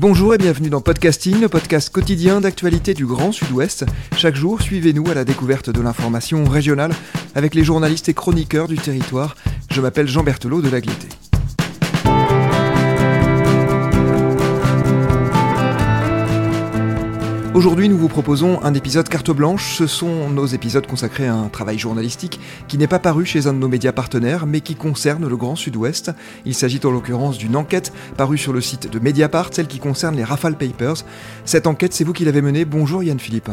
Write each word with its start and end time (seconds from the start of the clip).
Bonjour 0.00 0.32
et 0.32 0.38
bienvenue 0.38 0.70
dans 0.70 0.80
Podcasting, 0.80 1.40
le 1.40 1.48
podcast 1.48 1.90
quotidien 1.90 2.40
d'actualité 2.40 2.94
du 2.94 3.04
Grand 3.04 3.32
Sud-Ouest. 3.32 3.84
Chaque 4.16 4.36
jour, 4.36 4.62
suivez-nous 4.62 5.10
à 5.10 5.14
la 5.14 5.24
découverte 5.24 5.70
de 5.70 5.80
l'information 5.80 6.44
régionale 6.44 6.92
avec 7.34 7.56
les 7.56 7.64
journalistes 7.64 8.08
et 8.08 8.14
chroniqueurs 8.14 8.68
du 8.68 8.76
territoire. 8.76 9.34
Je 9.72 9.80
m'appelle 9.80 10.06
Jean 10.06 10.22
Berthelot 10.22 10.62
de 10.62 10.68
l'Agleté. 10.68 11.08
Aujourd'hui, 17.58 17.88
nous 17.88 17.98
vous 17.98 18.06
proposons 18.06 18.62
un 18.62 18.72
épisode 18.72 19.08
carte 19.08 19.32
blanche. 19.32 19.78
Ce 19.78 19.88
sont 19.88 20.30
nos 20.30 20.46
épisodes 20.46 20.86
consacrés 20.86 21.26
à 21.26 21.34
un 21.34 21.48
travail 21.48 21.76
journalistique 21.76 22.38
qui 22.68 22.78
n'est 22.78 22.86
pas 22.86 23.00
paru 23.00 23.26
chez 23.26 23.48
un 23.48 23.52
de 23.52 23.58
nos 23.58 23.66
médias 23.66 23.90
partenaires, 23.90 24.46
mais 24.46 24.60
qui 24.60 24.76
concerne 24.76 25.26
le 25.26 25.36
Grand 25.36 25.56
Sud-Ouest. 25.56 26.12
Il 26.44 26.54
s'agit 26.54 26.78
en 26.84 26.92
l'occurrence 26.92 27.36
d'une 27.36 27.56
enquête 27.56 27.92
parue 28.16 28.38
sur 28.38 28.52
le 28.52 28.60
site 28.60 28.88
de 28.88 29.00
Mediapart, 29.00 29.48
celle 29.50 29.66
qui 29.66 29.80
concerne 29.80 30.14
les 30.14 30.22
Rafale 30.22 30.56
Papers. 30.56 31.04
Cette 31.44 31.66
enquête, 31.66 31.94
c'est 31.94 32.04
vous 32.04 32.12
qui 32.12 32.24
l'avez 32.24 32.42
menée. 32.42 32.64
Bonjour 32.64 33.02
Yann 33.02 33.18
Philippe. 33.18 33.50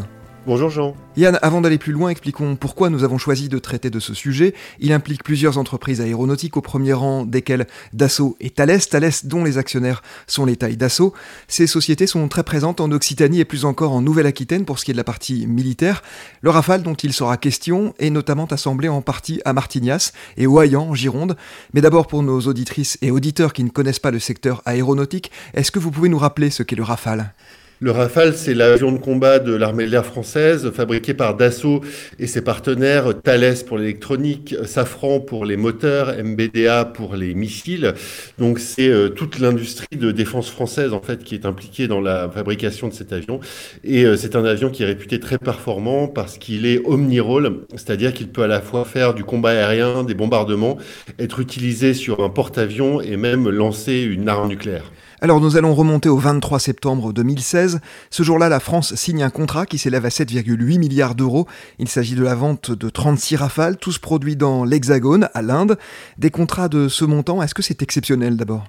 Bonjour 0.48 0.70
Jean. 0.70 0.95
Yann, 1.17 1.40
avant 1.41 1.59
d'aller 1.59 1.80
plus 1.80 1.91
loin, 1.91 2.09
expliquons 2.09 2.55
pourquoi 2.55 2.91
nous 2.91 3.04
avons 3.04 3.17
choisi 3.17 3.49
de 3.49 3.58
traiter 3.58 3.90
de 3.90 3.99
ce 3.99 4.13
sujet. 4.13 4.54
Il 4.80 4.94
implique 4.94 5.23
plusieurs 5.23 5.58
entreprises 5.58 6.02
aéronautiques, 6.02 6.55
au 6.55 6.62
premier 6.62 6.94
rang 6.94 7.26
desquelles 7.26 7.66
Dassault 7.94 8.38
et 8.40 8.52
Thales, 8.52 8.80
Thales 8.85 9.09
dont 9.23 9.44
les 9.44 9.58
actionnaires 9.58 10.04
sont 10.27 10.45
les 10.45 10.55
tailles 10.55 10.77
Dassault. 10.77 11.13
Ces 11.48 11.66
sociétés 11.66 12.05
sont 12.05 12.27
très 12.27 12.44
présentes 12.44 12.80
en 12.80 12.91
Occitanie 12.91 13.40
et 13.40 13.45
plus 13.45 13.66
encore 13.66 13.91
en 13.94 14.04
Nouvelle-Aquitaine 14.04 14.66
pour 14.66 14.77
ce 14.77 14.85
qui 14.85 14.91
est 14.91 14.94
de 14.94 14.99
la 14.99 15.04
partie 15.04 15.48
militaire. 15.48 16.04
Le 16.41 16.52
Rafale 16.52 16.84
dont 16.84 16.93
il 16.93 17.12
sera 17.12 17.38
question 17.38 17.96
est 17.98 18.12
notamment 18.12 18.46
assemblé 18.46 18.88
en 18.88 19.02
partie 19.02 19.41
à 19.46 19.54
Martignas 19.54 20.12
et 20.38 20.46
Oyan 20.46 20.90
en 20.90 20.93
Gironde. 20.93 21.38
Mais 21.73 21.82
d'abord 21.82 22.05
pour 22.05 22.21
nos 22.21 22.41
auditrices 22.41 22.99
et 23.02 23.09
auditeurs 23.09 23.52
qui 23.52 23.63
ne 23.63 23.70
connaissent 23.70 23.98
pas 23.98 24.12
le 24.12 24.20
secteur 24.20 24.62
aéronautique, 24.68 25.32
est-ce 25.55 25.71
que 25.71 25.80
vous 25.80 25.90
pouvez 25.90 26.09
nous 26.09 26.20
rappeler 26.20 26.52
ce 26.52 26.62
qu'est 26.62 26.76
le 26.76 26.84
Rafale? 26.84 27.34
Le 27.81 27.91
Rafale, 27.91 28.34
c'est 28.35 28.53
l'avion 28.53 28.93
de 28.93 28.97
combat 28.97 29.39
de 29.39 29.54
l'armée 29.54 29.85
de 29.85 29.91
l'air 29.91 30.05
française, 30.05 30.71
fabriqué 30.71 31.13
par 31.13 31.35
Dassault 31.35 31.82
et 32.20 32.26
ses 32.26 32.41
partenaires, 32.41 33.21
Thales 33.21 33.55
pour 33.67 33.77
l'électronique, 33.77 34.55
Safran 34.63 35.20
pour 35.20 35.43
les 35.43 35.57
moteurs, 35.57 36.15
MBDA 36.23 36.85
pour 36.85 37.17
les 37.17 37.34
missiles. 37.34 37.93
Donc 38.40 38.59
c'est 38.59 38.87
euh, 38.87 39.09
toute 39.09 39.40
l'industrie 39.40 39.98
de 39.98 40.12
défense 40.12 40.49
française 40.49 40.93
en 40.93 41.01
fait 41.01 41.21
qui 41.26 41.35
est 41.35 41.45
impliquée 41.45 41.90
dans 41.90 41.99
la 41.99 42.29
fabrication 42.29 42.87
de 42.87 42.93
cet 42.93 43.12
avion. 43.12 43.41
Et 43.84 44.05
euh, 44.05 44.15
c'est 44.15 44.37
un 44.37 44.45
avion 44.45 44.70
qui 44.70 44.84
est 44.84 44.87
réputé 44.87 45.20
très 45.20 45.37
performant 45.37 46.07
parce 46.07 46.37
qu'il 46.37 46.65
est 46.65 46.82
omni-rôle, 46.85 47.65
c'est-à-dire 47.71 48.13
qu'il 48.13 48.29
peut 48.29 48.43
à 48.43 48.48
la 48.48 48.62
fois 48.62 48.85
faire 48.85 49.13
du 49.13 49.26
combat 49.26 49.49
aérien, 49.49 50.05
des 50.05 50.13
bombardements, 50.13 50.77
être 51.20 51.41
utilisé 51.41 51.93
sur 51.93 52.23
un 52.23 52.29
porte-avions 52.29 53.01
et 53.01 53.17
même 53.17 53.49
lancer 53.49 54.01
une 54.01 54.29
arme 54.29 54.48
nucléaire. 54.48 54.91
Alors 55.26 55.41
nous 55.41 55.57
allons 55.57 55.73
remonter 55.73 56.07
au 56.07 56.20
23 56.20 56.59
septembre 56.59 57.12
2016. 57.12 57.79
Ce 58.12 58.21
jour-là, 58.21 58.48
la 58.48 58.59
France 58.59 58.93
signe 58.93 59.23
un 59.23 59.32
contrat 59.32 59.65
qui 59.65 59.79
s'élève 59.79 60.05
à 60.05 60.09
7,8 60.09 60.77
milliards 60.77 61.15
d'euros. 61.15 61.48
Il 61.79 61.87
s'agit 61.87 62.13
de 62.13 62.21
la 62.21 62.35
vente 62.35 62.70
de 62.70 62.90
36 62.91 63.37
rafales, 63.37 63.77
tous 63.77 63.98
produits 63.98 64.35
dans 64.35 64.66
l'Hexagone, 64.66 65.28
à 65.34 65.41
l'Inde. 65.41 65.79
Des 66.19 66.29
contrats 66.29 66.69
de 66.69 66.90
ce 66.90 67.06
montant, 67.06 67.41
est-ce 67.41 67.56
que 67.56 67.63
c'est 67.63 67.81
exceptionnel 67.81 68.38
d'abord? 68.38 68.66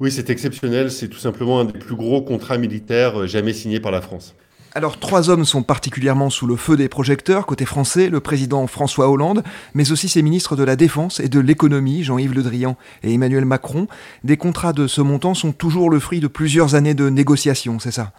Oui, 0.00 0.10
c'est 0.10 0.30
exceptionnel. 0.30 0.90
C'est 0.90 1.08
tout 1.08 1.18
simplement 1.18 1.60
un 1.60 1.66
des 1.66 1.78
plus 1.78 1.94
gros 1.94 2.22
contrats 2.22 2.56
militaires 2.56 3.26
jamais 3.26 3.52
signés 3.52 3.78
par 3.78 3.92
la 3.92 4.00
France. 4.00 4.34
Alors 4.74 4.98
trois 4.98 5.28
hommes 5.28 5.44
sont 5.44 5.62
particulièrement 5.62 6.30
sous 6.30 6.46
le 6.46 6.56
feu 6.56 6.78
des 6.78 6.88
projecteurs, 6.88 7.44
côté 7.44 7.66
français, 7.66 8.08
le 8.08 8.20
président 8.20 8.66
François 8.66 9.10
Hollande, 9.10 9.42
mais 9.74 9.92
aussi 9.92 10.08
ses 10.08 10.22
ministres 10.22 10.56
de 10.56 10.64
la 10.64 10.76
Défense 10.76 11.20
et 11.20 11.28
de 11.28 11.40
l'économie, 11.40 12.02
Jean-Yves 12.02 12.32
Le 12.32 12.42
Drian 12.42 12.76
et 13.02 13.12
Emmanuel 13.12 13.44
Macron. 13.44 13.86
Des 14.24 14.38
contrats 14.38 14.72
de 14.72 14.86
ce 14.86 15.02
montant 15.02 15.34
sont 15.34 15.52
toujours 15.52 15.90
le 15.90 16.00
fruit 16.00 16.20
de 16.20 16.26
plusieurs 16.26 16.74
années 16.74 16.94
de 16.94 17.10
négociations, 17.10 17.78
c'est 17.80 17.90
ça? 17.90 18.12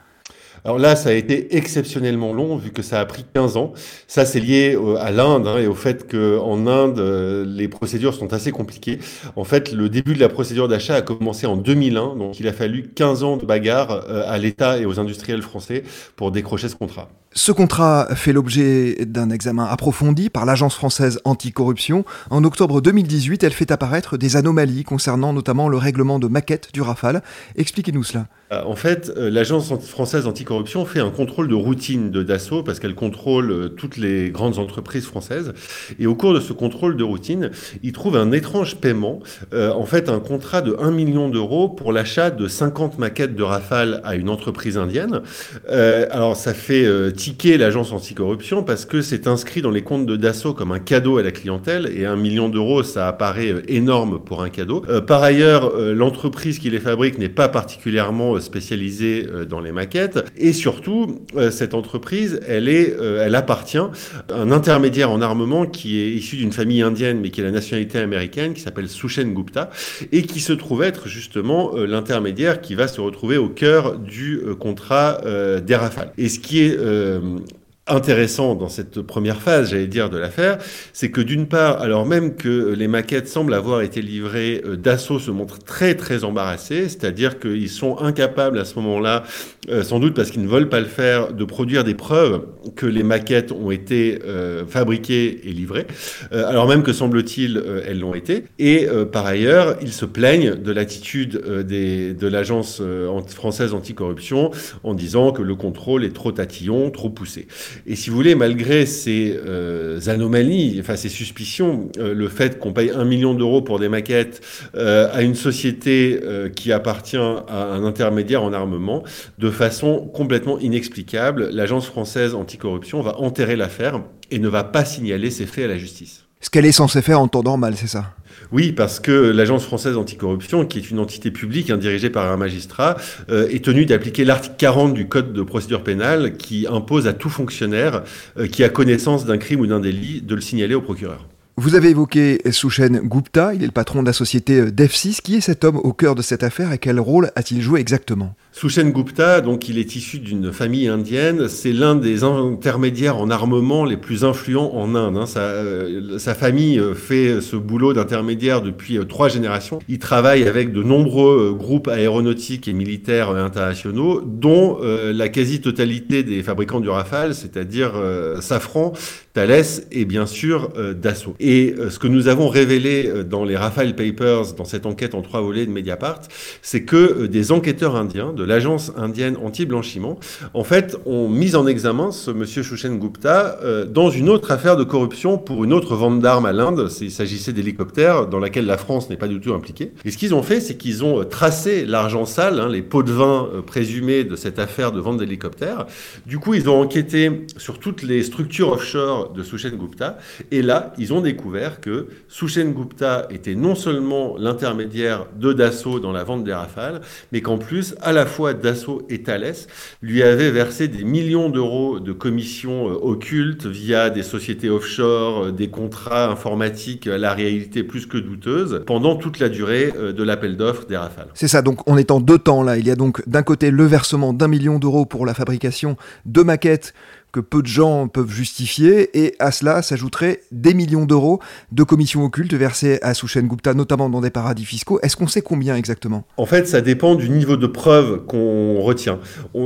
Alors 0.66 0.80
là, 0.80 0.96
ça 0.96 1.10
a 1.10 1.12
été 1.14 1.58
exceptionnellement 1.58 2.32
long, 2.32 2.56
vu 2.56 2.72
que 2.72 2.82
ça 2.82 3.02
a 3.02 3.06
pris 3.06 3.26
15 3.34 3.58
ans. 3.58 3.74
Ça, 4.08 4.24
c'est 4.26 4.40
lié 4.40 4.76
euh, 4.76 4.96
à 4.96 5.12
l'Inde 5.12 5.46
hein, 5.46 5.58
et 5.58 5.68
au 5.68 5.76
fait 5.76 6.10
qu'en 6.10 6.68
Inde, 6.68 7.00
euh, 7.00 7.44
les 7.46 7.68
procédures 7.68 8.14
sont 8.14 8.32
assez 8.32 8.52
compliquées. 8.52 9.00
En 9.36 9.44
fait, 9.44 9.74
le 9.74 9.90
début 9.90 10.14
de 10.14 10.22
la 10.22 10.30
procédure 10.30 10.70
d'achat 10.70 10.96
a 10.96 11.02
commencé 11.02 11.48
en 11.48 11.58
2001, 11.58 12.16
donc 12.16 12.40
il 12.40 12.48
a 12.48 12.54
fallu 12.54 12.90
15 12.96 13.24
ans 13.24 13.36
de 13.36 13.46
bagarre 13.46 13.92
euh, 13.92 14.24
à 14.26 14.38
l'État 14.38 14.78
et 14.78 14.86
aux 14.86 15.02
industriels 15.02 15.42
français 15.42 15.84
pour 16.16 16.32
décrocher 16.32 16.70
ce 16.70 16.76
contrat. 16.76 17.10
Ce 17.36 17.52
contrat 17.52 18.10
fait 18.14 18.32
l'objet 18.32 19.06
d'un 19.06 19.32
examen 19.32 19.66
approfondi 19.66 20.30
par 20.30 20.46
l'Agence 20.46 20.76
française 20.76 21.20
anticorruption. 21.26 22.06
En 22.30 22.44
octobre 22.44 22.80
2018, 22.80 23.44
elle 23.44 23.54
fait 23.54 23.72
apparaître 23.72 24.18
des 24.18 24.36
anomalies 24.36 24.84
concernant 24.84 25.34
notamment 25.34 25.68
le 25.68 25.78
règlement 25.78 26.20
de 26.20 26.28
maquette 26.28 26.70
du 26.74 26.82
Rafale. 26.82 27.24
Expliquez-nous 27.56 28.04
cela. 28.04 28.28
Euh, 28.54 28.62
en 28.66 28.76
fait, 28.76 29.12
euh, 29.18 29.30
l'Agence 29.30 29.74
française 29.88 30.28
anticorruption 30.28 30.86
fait 30.86 31.00
un 31.00 31.10
contrôle 31.10 31.48
de 31.48 31.56
routine 31.56 32.12
de 32.12 32.24
Dassault 32.24 32.64
parce 32.64 32.80
qu'elle 32.80 32.96
contrôle 32.96 33.52
euh, 33.52 33.68
toutes 33.70 33.98
les 33.98 34.30
grandes 34.30 34.60
entreprises 34.60 35.06
françaises. 35.06 35.54
Et 36.00 36.06
au 36.06 36.16
cours 36.16 36.34
de 36.34 36.40
ce 36.40 36.54
contrôle 36.54 36.98
de 36.98 37.04
routine, 37.04 37.50
il 37.82 37.94
trouve 37.94 38.16
un 38.16 38.32
étrange 38.32 38.76
paiement, 38.76 39.20
en 39.54 39.86
fait 39.86 40.10
un 40.10 40.20
contrat 40.20 40.62
de 40.62 40.76
1 40.80 40.92
million 40.92 41.30
d'euros 41.30 41.70
pour 41.70 41.92
l'achat 41.92 42.30
de 42.30 42.48
50 42.48 43.00
maquettes 43.00 43.36
de 43.36 43.44
Rafale 43.44 44.02
à 44.04 44.16
une 44.16 44.30
entreprise 44.30 44.78
indienne. 44.78 45.22
alors 45.70 46.36
ça 46.36 46.54
fait 46.54 47.12
l'Agence 47.58 47.92
anticorruption 47.92 48.64
parce 48.64 48.86
que 48.86 49.02
c'est 49.02 49.28
inscrit 49.28 49.62
dans 49.62 49.72
les 49.72 49.82
comptes 49.82 50.06
de 50.06 50.16
Dassault 50.16 50.54
comme 50.54 50.72
un 50.72 50.80
cadeau 50.80 51.18
à 51.18 51.24
la 51.24 51.32
clientèle 51.32 51.92
et 51.96 52.06
1 52.06 52.16
million 52.16 52.50
d'euros, 52.50 52.84
ça 52.84 53.08
apparaît 53.08 53.54
énorme 53.68 54.20
pour 54.24 54.42
un 54.42 54.50
cadeau. 54.50 54.84
par 55.06 55.24
ailleurs, 55.24 55.78
l'entreprise 55.78 56.60
qui 56.60 56.70
les 56.70 56.80
fabrique 56.80 57.18
n'est 57.18 57.30
pas 57.30 57.50
particulièrement 57.50 58.40
spécialisée 58.40 59.28
euh, 59.34 59.46
dans 59.46 59.60
les 59.60 59.72
maquettes. 59.72 60.24
Et 60.38 60.54
surtout, 60.54 61.26
euh, 61.36 61.52
cette 61.52 61.74
entreprise, 61.74 62.40
elle, 62.48 62.68
est, 62.68 62.96
euh, 63.00 63.24
elle 63.26 63.36
appartient 63.36 63.78
à 63.78 63.92
un 64.34 64.52
intermédiaire 64.52 65.12
en 65.12 65.22
armement 65.22 65.66
qui 65.66 66.00
est 66.00 66.12
issu 66.12 66.38
d'une 66.38 66.52
famille 66.52 66.82
indienne, 66.82 67.20
mais 67.22 67.30
qui 67.30 67.42
a 67.42 67.44
la 67.44 67.52
nationalité 67.52 68.00
américaine, 68.00 68.54
qui 68.54 68.62
s'appelle 68.62 68.90
Sushen 68.90 69.34
Gupta, 69.34 69.70
et 70.12 70.24
qui 70.24 70.40
se 70.40 70.54
trouve 70.54 70.84
être 70.84 71.08
justement 71.08 71.74
l'intermédiaire 71.76 72.62
qui 72.62 72.76
va 72.76 72.88
se 72.88 73.02
retrouver 73.02 73.38
au 73.38 73.50
cœur 73.50 73.98
du 73.98 74.42
contrat 74.60 75.22
des 75.62 75.76
Rafales. 75.76 76.12
Et 76.18 76.30
ce 76.30 76.40
qui 76.40 76.62
est 76.62 76.78
Um. 77.14 77.63
Intéressant 77.88 78.56
dans 78.56 78.70
cette 78.70 79.02
première 79.02 79.42
phase, 79.42 79.72
j'allais 79.72 79.88
dire, 79.88 80.10
de 80.10 80.18
l'affaire, 80.18 80.58
c'est 80.94 81.12
que 81.12 81.20
d'une 81.20 81.48
part, 81.48 81.82
alors 81.82 82.06
même 82.06 82.36
que 82.36 82.74
les 82.74 82.88
maquettes 82.88 83.28
semblent 83.28 83.54
avoir 83.54 83.82
été 83.82 84.02
livrées, 84.02 84.62
euh, 84.66 84.78
Dassault 84.78 85.20
se 85.20 85.32
montre 85.32 85.60
très 85.60 85.96
très 85.96 86.24
embarrassé, 86.24 86.88
c'est-à-dire 86.88 87.40
qu'ils 87.40 87.70
sont 87.70 87.98
incapables 88.00 88.58
à 88.58 88.64
ce 88.64 88.76
moment-là, 88.76 89.24
euh, 89.70 89.84
sans 89.84 90.00
doute 90.00 90.14
parce 90.16 90.32
qu'ils 90.32 90.44
ne 90.44 90.48
veulent 90.48 90.70
pas 90.70 90.80
le 90.80 90.86
faire, 90.86 91.34
de 91.34 91.44
produire 91.44 91.84
des 91.84 91.94
preuves 91.94 92.46
que 92.78 92.86
les 92.86 93.04
maquettes 93.04 93.52
ont 93.52 93.72
été 93.72 94.20
euh, 94.26 94.66
fabriquées 94.66 95.42
et 95.44 95.52
livrées, 95.52 95.86
alors 96.32 96.68
même 96.68 96.84
que 96.84 96.94
semble-t-il, 96.94 97.62
elles 97.86 98.00
l'ont 98.00 98.16
été. 98.16 98.46
Et 98.60 98.88
par 99.12 99.26
ailleurs, 99.26 99.78
ils 99.82 99.92
se 99.92 100.06
plaignent 100.06 100.56
de 100.56 100.72
l'attitude 100.72 101.32
de 101.34 102.28
l'agence 102.28 102.82
française 103.28 103.74
anticorruption 103.74 104.52
en 104.84 104.94
disant 104.94 105.32
que 105.32 105.42
le 105.42 105.56
contrôle 105.56 106.04
est 106.04 106.14
trop 106.14 106.32
tatillon, 106.32 106.90
trop 106.90 107.10
poussé. 107.10 107.48
Et 107.88 107.96
si 107.96 108.10
vous 108.10 108.16
voulez, 108.16 108.36
malgré 108.36 108.86
ces 108.86 109.38
euh, 109.46 110.00
anomalies, 110.08 110.78
enfin 110.80 110.96
ces 110.96 111.10
suspicions, 111.10 111.90
euh, 111.98 112.14
le 112.14 112.28
fait 112.28 112.60
qu'on 112.60 112.74
paye 112.74 112.92
un 112.92 113.06
million 113.06 113.34
d'euros 113.34 113.62
pour 113.62 113.80
des 113.80 113.90
maquettes 113.90 114.42
euh, 114.76 115.08
à 115.12 115.22
une 115.22 115.36
société 115.36 116.20
qui 116.56 116.72
appartient 116.72 117.18
à 117.18 117.74
un 117.74 117.84
intermédiaire 117.84 118.44
en 118.44 118.54
armement, 118.54 119.04
de 119.38 119.50
façon 119.50 120.10
complètement 120.14 120.60
inexplicable, 120.60 121.50
l'agence 121.52 121.86
française 121.86 122.36
anticorruption 122.36 123.02
va 123.02 123.20
enterrer 123.20 123.56
l'affaire 123.56 124.02
et 124.32 124.40
ne 124.40 124.48
va 124.48 124.64
pas 124.64 124.86
signaler 124.86 125.32
ces 125.32 125.46
faits 125.46 125.66
à 125.66 125.68
la 125.68 125.78
justice. 125.78 126.23
Ce 126.44 126.50
qu'elle 126.50 126.66
est 126.66 126.74
censée 126.74 127.02
faire 127.02 127.22
en 127.22 127.30
temps 127.30 127.42
normal, 127.42 127.76
c'est 127.78 127.88
ça? 127.88 128.12
Oui, 128.52 128.74
parce 128.74 129.00
que 129.00 129.12
l'Agence 129.12 129.64
française 129.64 129.96
anticorruption, 129.96 130.66
qui 130.66 130.78
est 130.78 130.92
une 130.92 131.00
entité 131.00 131.32
publique 131.32 131.70
hein, 131.70 131.78
dirigée 131.78 132.10
par 132.10 132.30
un 132.30 132.36
magistrat, 132.36 132.98
euh, 133.30 133.48
est 133.48 133.64
tenue 133.64 133.86
d'appliquer 133.86 134.26
l'article 134.26 134.56
40 134.58 134.94
du 134.94 135.08
Code 135.08 135.32
de 135.32 135.42
procédure 135.42 135.86
pénale 135.86 136.36
qui 136.36 136.68
impose 136.70 137.08
à 137.08 137.14
tout 137.14 137.30
fonctionnaire 137.30 138.04
euh, 138.38 138.48
qui 138.48 138.66
a 138.66 138.70
connaissance 138.70 139.26
d'un 139.26 139.38
crime 139.38 139.62
ou 139.62 139.68
d'un 139.68 139.80
délit 139.80 140.22
de 140.22 140.36
le 140.36 140.42
signaler 140.42 140.76
au 140.76 140.82
procureur. 140.82 141.26
Vous 141.56 141.76
avez 141.76 141.92
évoqué 141.92 142.42
Sushen 142.50 143.00
Gupta, 143.04 143.54
il 143.54 143.62
est 143.62 143.68
le 143.68 143.72
patron 143.72 144.02
de 144.02 144.08
la 144.08 144.14
société 144.14 144.60
euh, 144.60 144.72
DEF6. 144.72 145.22
Qui 145.22 145.36
est 145.36 145.42
cet 145.42 145.64
homme 145.64 145.78
au 145.78 145.94
cœur 145.94 146.16
de 146.16 146.24
cette 146.24 146.42
affaire 146.42 146.72
et 146.74 146.80
quel 146.80 147.00
rôle 147.00 147.30
a-t-il 147.36 147.62
joué 147.62 147.80
exactement? 147.80 148.34
Sushen 148.52 148.92
Gupta, 148.92 149.40
donc 149.40 149.70
il 149.70 149.78
est 149.78 149.96
issu 149.96 150.18
d'une 150.18 150.52
famille 150.52 150.88
indienne. 150.88 151.48
C'est 151.48 151.72
l'un 151.72 151.96
des 151.96 152.24
intermédiaires 152.24 153.18
en 153.18 153.30
armement 153.30 153.86
les 153.86 153.98
plus 153.98 154.24
influents 154.24 154.74
en 154.74 154.96
Inde. 154.96 155.16
Hein. 155.16 155.26
Sa, 155.28 155.42
euh, 155.42 156.18
sa, 156.18 156.34
famille 156.34 156.80
euh, 156.80 156.96
fait 156.96 157.40
ce 157.40 157.56
boulot 157.56 157.94
d'intermédiaire 157.94 158.64
depuis 158.64 158.98
trois 159.08 159.30
générations. 159.30 159.78
Il 159.88 160.00
travaille 160.00 160.48
avec 160.48 160.72
de 160.72 160.82
nombreux 160.82 161.56
groupes 161.58 161.88
aéronautiques 161.88 162.68
et 162.68 162.74
militaires 162.74 163.30
internationaux, 163.30 164.22
dont 164.26 164.80
la 164.82 165.30
quasi-totalité 165.30 166.24
des 166.24 166.42
fabricants 166.42 166.80
du 166.80 166.90
Rafale, 166.90 167.36
c'est-à-dire 167.36 167.94
Safran, 168.40 168.94
Thales 169.34 169.64
et 169.92 170.06
bien 170.06 170.26
sûr 170.26 170.72
Dassault. 170.96 171.36
Et 171.56 171.76
ce 171.92 172.00
que 172.00 172.08
nous 172.08 172.30
avons 172.30 172.48
révélé 172.48 173.24
dans 173.30 173.46
les 173.46 173.56
Rafale 173.56 173.96
Papers, 173.96 174.54
dans 174.58 174.66
cette 174.66 174.88
enquête 174.88 175.14
en 175.14 175.22
trois 175.22 175.40
volets 175.40 175.68
de 175.68 175.72
Mediapart, 175.72 176.22
c'est 176.64 176.82
que 176.82 177.28
des 177.28 177.52
enquêteurs 177.52 177.96
indiens 177.96 178.34
de 178.34 178.44
l'agence 178.44 178.92
indienne 178.98 179.38
anti-blanchiment, 179.38 180.20
en 180.56 180.64
fait, 180.64 180.98
ont 181.06 181.30
mis 181.30 181.56
en 181.56 181.68
examen 181.68 182.12
ce 182.12 182.32
monsieur 182.32 182.64
Shushen 182.64 182.98
Gupta 182.98 183.60
dans 183.88 184.10
une 184.10 184.30
autre 184.30 184.50
affaire 184.50 184.78
de 184.78 184.84
corruption 184.84 185.38
pour 185.38 185.64
une 185.64 185.74
autre 185.74 185.96
vente 185.96 186.22
d'armes 186.22 186.48
à 186.48 186.54
l'Inde. 186.54 186.90
Il 187.02 187.12
s'agissait 187.12 187.54
d'hélicoptères 187.54 188.26
dans 188.26 188.40
laquelle 188.40 188.66
la 188.66 188.80
France 188.80 189.12
n'est 189.12 189.18
pas 189.18 189.28
du 189.28 189.40
tout 189.40 189.54
impliquée. 189.54 189.92
Et 190.06 190.10
ce 190.10 190.18
qu'ils 190.18 190.34
ont 190.34 190.42
fait, 190.42 190.60
c'est 190.60 190.76
qu'ils 190.76 191.04
ont 191.04 191.24
tracé 191.24 191.86
l'argent 191.86 192.26
sale, 192.26 192.60
hein, 192.60 192.68
les 192.68 192.82
pots 192.82 193.04
de 193.04 193.12
vin 193.12 193.48
présumés 193.68 194.24
de 194.24 194.36
cette 194.36 194.58
affaire 194.58 194.92
de 194.92 195.00
vente 195.00 195.20
d'hélicoptères. 195.20 195.86
Du 196.26 196.40
coup, 196.40 196.56
ils 196.56 196.68
ont 196.68 196.82
enquêté 196.82 197.46
sur 197.58 197.78
toutes 197.78 198.02
les 198.02 198.24
structures 198.24 198.72
offshore 198.72 199.34
de 199.34 199.44
Sushen 199.44 199.78
Gupta. 199.78 200.18
Et 200.50 200.64
là, 200.64 200.94
ils 200.98 201.14
ont 201.14 201.22
découvert 201.34 201.82
que 201.82 202.08
Sushen 202.28 202.74
Gupta 202.74 203.28
était 203.30 203.56
non 203.56 203.76
seulement 203.76 204.36
l'intermédiaire 204.38 205.26
de 205.36 205.52
Dassault 205.52 206.00
dans 206.00 206.12
la 206.12 206.24
vente 206.24 206.44
des 206.44 206.54
Rafales, 206.54 207.02
mais 207.32 207.42
qu'en 207.42 207.58
plus, 207.58 207.96
à 208.02 208.12
la 208.12 208.26
fois 208.26 208.54
Dassault 208.54 209.02
et 209.10 209.24
Thales 209.24 209.56
lui 210.02 210.22
avaient 210.22 210.52
versé 210.52 210.88
des 210.88 211.04
millions 211.04 211.50
d'euros 211.50 212.00
de 212.00 212.12
commissions 212.12 212.90
euh, 212.90 212.94
occultes 213.02 213.66
via 213.66 214.10
des 214.10 214.24
sociétés 214.24 214.70
offshore, 214.70 215.46
euh, 215.46 215.52
des 215.52 215.70
contrats 215.70 216.30
informatiques 216.30 217.08
à 217.08 217.18
la 217.18 217.34
réalité 217.34 217.84
plus 217.84 218.06
que 218.06 218.18
douteuse, 218.18 218.84
pendant 218.86 219.16
toute 219.16 219.40
la 219.40 219.50
durée 219.50 219.92
euh, 219.98 220.14
de 220.14 220.24
l'appel 220.24 220.56
d'offres 220.56 220.86
des 220.86 220.98
Rafales. 220.98 221.30
C'est 221.34 221.48
ça, 221.48 221.62
donc 221.62 221.80
on 221.90 221.98
est 221.98 222.12
en 222.12 222.20
deux 222.20 222.38
temps 222.38 222.64
là. 222.64 222.78
Il 222.78 222.88
y 222.88 222.92
a 222.92 222.96
donc 222.96 223.28
d'un 223.28 223.44
côté 223.44 223.72
le 223.72 223.86
versement 223.86 224.34
d'un 224.34 224.48
million 224.48 224.78
d'euros 224.78 225.06
pour 225.06 225.26
la 225.26 225.34
fabrication 225.34 225.98
de 226.26 226.44
maquettes 226.44 226.94
que 227.34 227.40
peu 227.40 227.64
de 227.64 227.68
gens 227.68 228.08
peuvent 228.08 228.32
justifier, 228.32 229.10
et 229.26 229.34
à 229.40 229.52
cela 229.52 229.82
s'ajouteraient 229.82 230.42
des 230.52 230.76
millions 230.76 231.06
d'euros 231.06 231.40
de 231.72 231.82
commissions 231.82 232.24
occultes 232.24 232.54
versées 232.54 233.00
à 233.02 233.16
Sushen 233.16 233.48
Gupta, 233.48 233.74
notamment 233.74 234.08
dans 234.08 234.22
des 234.22 234.30
paradis 234.30 234.66
fiscaux. 234.66 235.00
Est-ce 235.02 235.18
qu'on 235.18 235.28
sait 235.28 235.42
combien 235.42 235.76
exactement? 235.76 236.28
En 236.38 236.46
fait, 236.46 236.68
ça 236.68 236.82
dépend 236.82 237.16
du 237.16 237.32
niveau 237.32 237.58
de 237.58 237.66
preuve 237.66 238.24
qu'on 238.28 238.80
retient. 238.82 239.20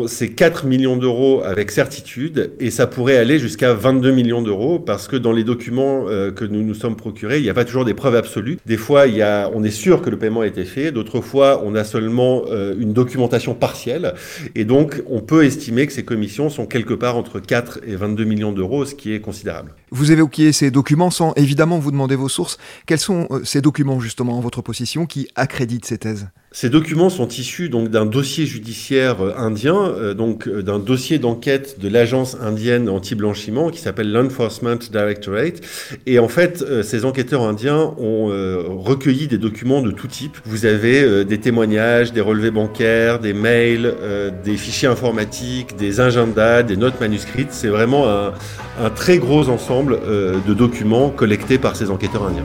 C'est 0.08 0.30
4 0.30 0.66
millions 0.66 0.96
d'euros 0.96 1.42
avec 1.44 1.72
certitude, 1.72 2.54
et 2.62 2.72
ça 2.72 2.88
pourrait 2.88 3.18
aller 3.18 3.38
jusqu'à 3.38 3.74
22 3.74 4.12
millions 4.12 4.42
d'euros, 4.42 4.80
parce 4.80 5.10
que 5.10 5.18
dans 5.18 5.34
les 5.34 5.44
documents 5.44 6.06
euh, 6.08 6.32
que 6.32 6.46
nous 6.46 6.64
nous 6.64 6.74
sommes 6.74 6.96
procurés, 6.96 7.40
il 7.40 7.44
n'y 7.44 7.50
a 7.50 7.54
pas 7.54 7.66
toujours 7.66 7.84
des 7.84 7.94
preuves 7.94 8.16
absolues. 8.16 8.60
Des 8.66 8.78
fois, 8.78 9.08
il 9.08 9.16
y 9.16 9.22
a, 9.22 9.52
on 9.54 9.66
est 9.66 9.72
sûr 9.72 10.02
que 10.02 10.10
le 10.10 10.18
paiement 10.18 10.42
a 10.42 10.48
été 10.48 10.64
fait, 10.64 10.94
d'autres 10.94 11.20
fois, 11.20 11.62
on 11.66 11.76
a 11.76 11.84
seulement 11.84 12.44
euh, 12.50 12.74
une 12.80 12.94
documentation 12.94 13.54
partielle, 13.56 14.14
et 14.56 14.64
donc 14.64 15.04
on 15.10 15.20
peut 15.20 15.44
estimer 15.44 15.86
que 15.86 15.92
ces 15.92 16.06
commissions 16.06 16.50
sont 16.50 16.66
quelque 16.66 16.94
part 16.94 17.18
entre 17.18 17.42
4 17.42 17.57
et 17.86 17.96
22 17.96 18.24
millions 18.26 18.52
d'euros, 18.52 18.86
ce 18.86 18.96
qui 18.96 19.14
est 19.14 19.22
considérable. 19.22 19.74
Vous 19.90 20.12
évoquiez 20.12 20.52
ces 20.52 20.70
documents 20.70 21.12
sans 21.12 21.34
évidemment 21.36 21.80
vous 21.80 21.92
demander 21.92 22.16
vos 22.16 22.28
sources. 22.28 22.58
Quels 22.86 23.00
sont 23.00 23.28
euh, 23.32 23.40
ces 23.46 23.62
documents 23.62 24.02
justement 24.02 24.38
en 24.38 24.42
votre 24.42 24.62
position 24.62 25.06
qui 25.06 25.30
accréditent 25.36 25.86
ces 25.86 25.98
thèses? 25.98 26.28
Ces 26.52 26.70
documents 26.70 27.10
sont 27.10 27.28
issus 27.30 27.70
donc 27.70 27.90
d'un 27.90 28.06
dossier 28.06 28.46
judiciaire 28.46 29.22
euh, 29.22 29.34
indien, 29.38 29.78
euh, 29.78 30.14
donc 30.14 30.50
d'un 30.50 30.80
dossier 30.80 31.20
d'enquête 31.20 31.80
de 31.80 31.88
l'agence 31.88 32.36
indienne 32.42 32.90
anti-blanchiment 32.90 33.70
qui 33.70 33.80
s'appelle 33.80 34.12
l'Enforcement 34.12 34.76
Directorate. 34.92 35.62
Et 36.06 36.20
en 36.20 36.28
fait, 36.28 36.84
ces 36.84 37.06
enquêteurs 37.06 37.44
indiens 37.44 37.94
ont 37.98 38.28
recueilli 38.68 39.28
des 39.28 39.38
documents 39.38 39.82
de 39.82 39.92
tout 39.92 40.08
type. 40.08 40.38
Vous 40.46 40.66
avez 40.66 41.26
des 41.26 41.40
témoignages, 41.40 42.12
des 42.12 42.22
relevés 42.22 42.52
bancaires, 42.52 43.20
des 43.20 43.34
mails, 43.34 43.94
des 44.44 44.58
fichiers 44.58 44.88
informatiques, 44.88 45.76
des 45.76 46.00
agendas, 46.00 46.64
des 46.64 46.78
notes 46.78 47.00
manuscrites. 47.00 47.52
C'est 47.52 47.68
vraiment 47.68 48.08
un, 48.10 48.34
un 48.80 48.90
très 48.90 49.18
gros 49.18 49.50
ensemble 49.50 50.00
euh, 50.06 50.40
de 50.46 50.54
documents 50.54 51.10
collectés 51.10 51.58
par 51.58 51.76
ces 51.76 51.90
enquêteurs 51.90 52.24
indiens. 52.24 52.44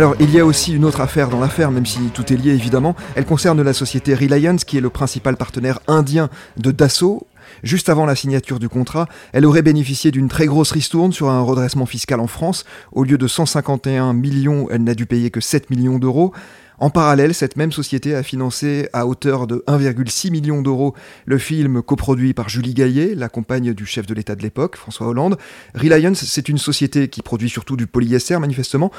Alors, 0.00 0.16
il 0.18 0.30
y 0.30 0.40
a 0.40 0.46
aussi 0.46 0.74
une 0.74 0.86
autre 0.86 1.02
affaire 1.02 1.28
dans 1.28 1.40
l'affaire, 1.40 1.70
même 1.70 1.84
si 1.84 1.98
tout 2.14 2.32
est 2.32 2.36
lié 2.36 2.52
évidemment. 2.52 2.96
Elle 3.16 3.26
concerne 3.26 3.60
la 3.60 3.74
société 3.74 4.14
Reliance, 4.14 4.64
qui 4.64 4.78
est 4.78 4.80
le 4.80 4.88
principal 4.88 5.36
partenaire 5.36 5.78
indien 5.88 6.30
de 6.56 6.70
Dassault. 6.70 7.26
Juste 7.62 7.90
avant 7.90 8.06
la 8.06 8.14
signature 8.14 8.58
du 8.58 8.70
contrat, 8.70 9.08
elle 9.34 9.44
aurait 9.44 9.60
bénéficié 9.60 10.10
d'une 10.10 10.28
très 10.28 10.46
grosse 10.46 10.70
ristourne 10.70 11.12
sur 11.12 11.28
un 11.28 11.42
redressement 11.42 11.84
fiscal 11.84 12.18
en 12.18 12.28
France. 12.28 12.64
Au 12.92 13.04
lieu 13.04 13.18
de 13.18 13.26
151 13.26 14.14
millions, 14.14 14.68
elle 14.70 14.84
n'a 14.84 14.94
dû 14.94 15.04
payer 15.04 15.30
que 15.30 15.42
7 15.42 15.68
millions 15.68 15.98
d'euros. 15.98 16.32
En 16.80 16.88
parallèle, 16.88 17.34
cette 17.34 17.56
même 17.56 17.72
société 17.72 18.14
a 18.14 18.22
financé 18.22 18.88
à 18.94 19.06
hauteur 19.06 19.46
de 19.46 19.62
1,6 19.66 20.30
million 20.30 20.62
d'euros 20.62 20.94
le 21.26 21.36
film 21.36 21.82
coproduit 21.82 22.32
par 22.32 22.48
Julie 22.48 22.72
Gaillet, 22.72 23.14
la 23.14 23.28
compagne 23.28 23.74
du 23.74 23.84
chef 23.84 24.06
de 24.06 24.14
l'État 24.14 24.34
de 24.34 24.40
l'époque, 24.40 24.76
François 24.76 25.06
Hollande. 25.06 25.36
Reliance, 25.74 26.24
c'est 26.24 26.48
une 26.48 26.56
société 26.56 27.08
qui 27.08 27.20
produit 27.20 27.50
surtout 27.50 27.76
du 27.76 27.86
polyester, 27.86 28.38
manifestement. 28.38 28.90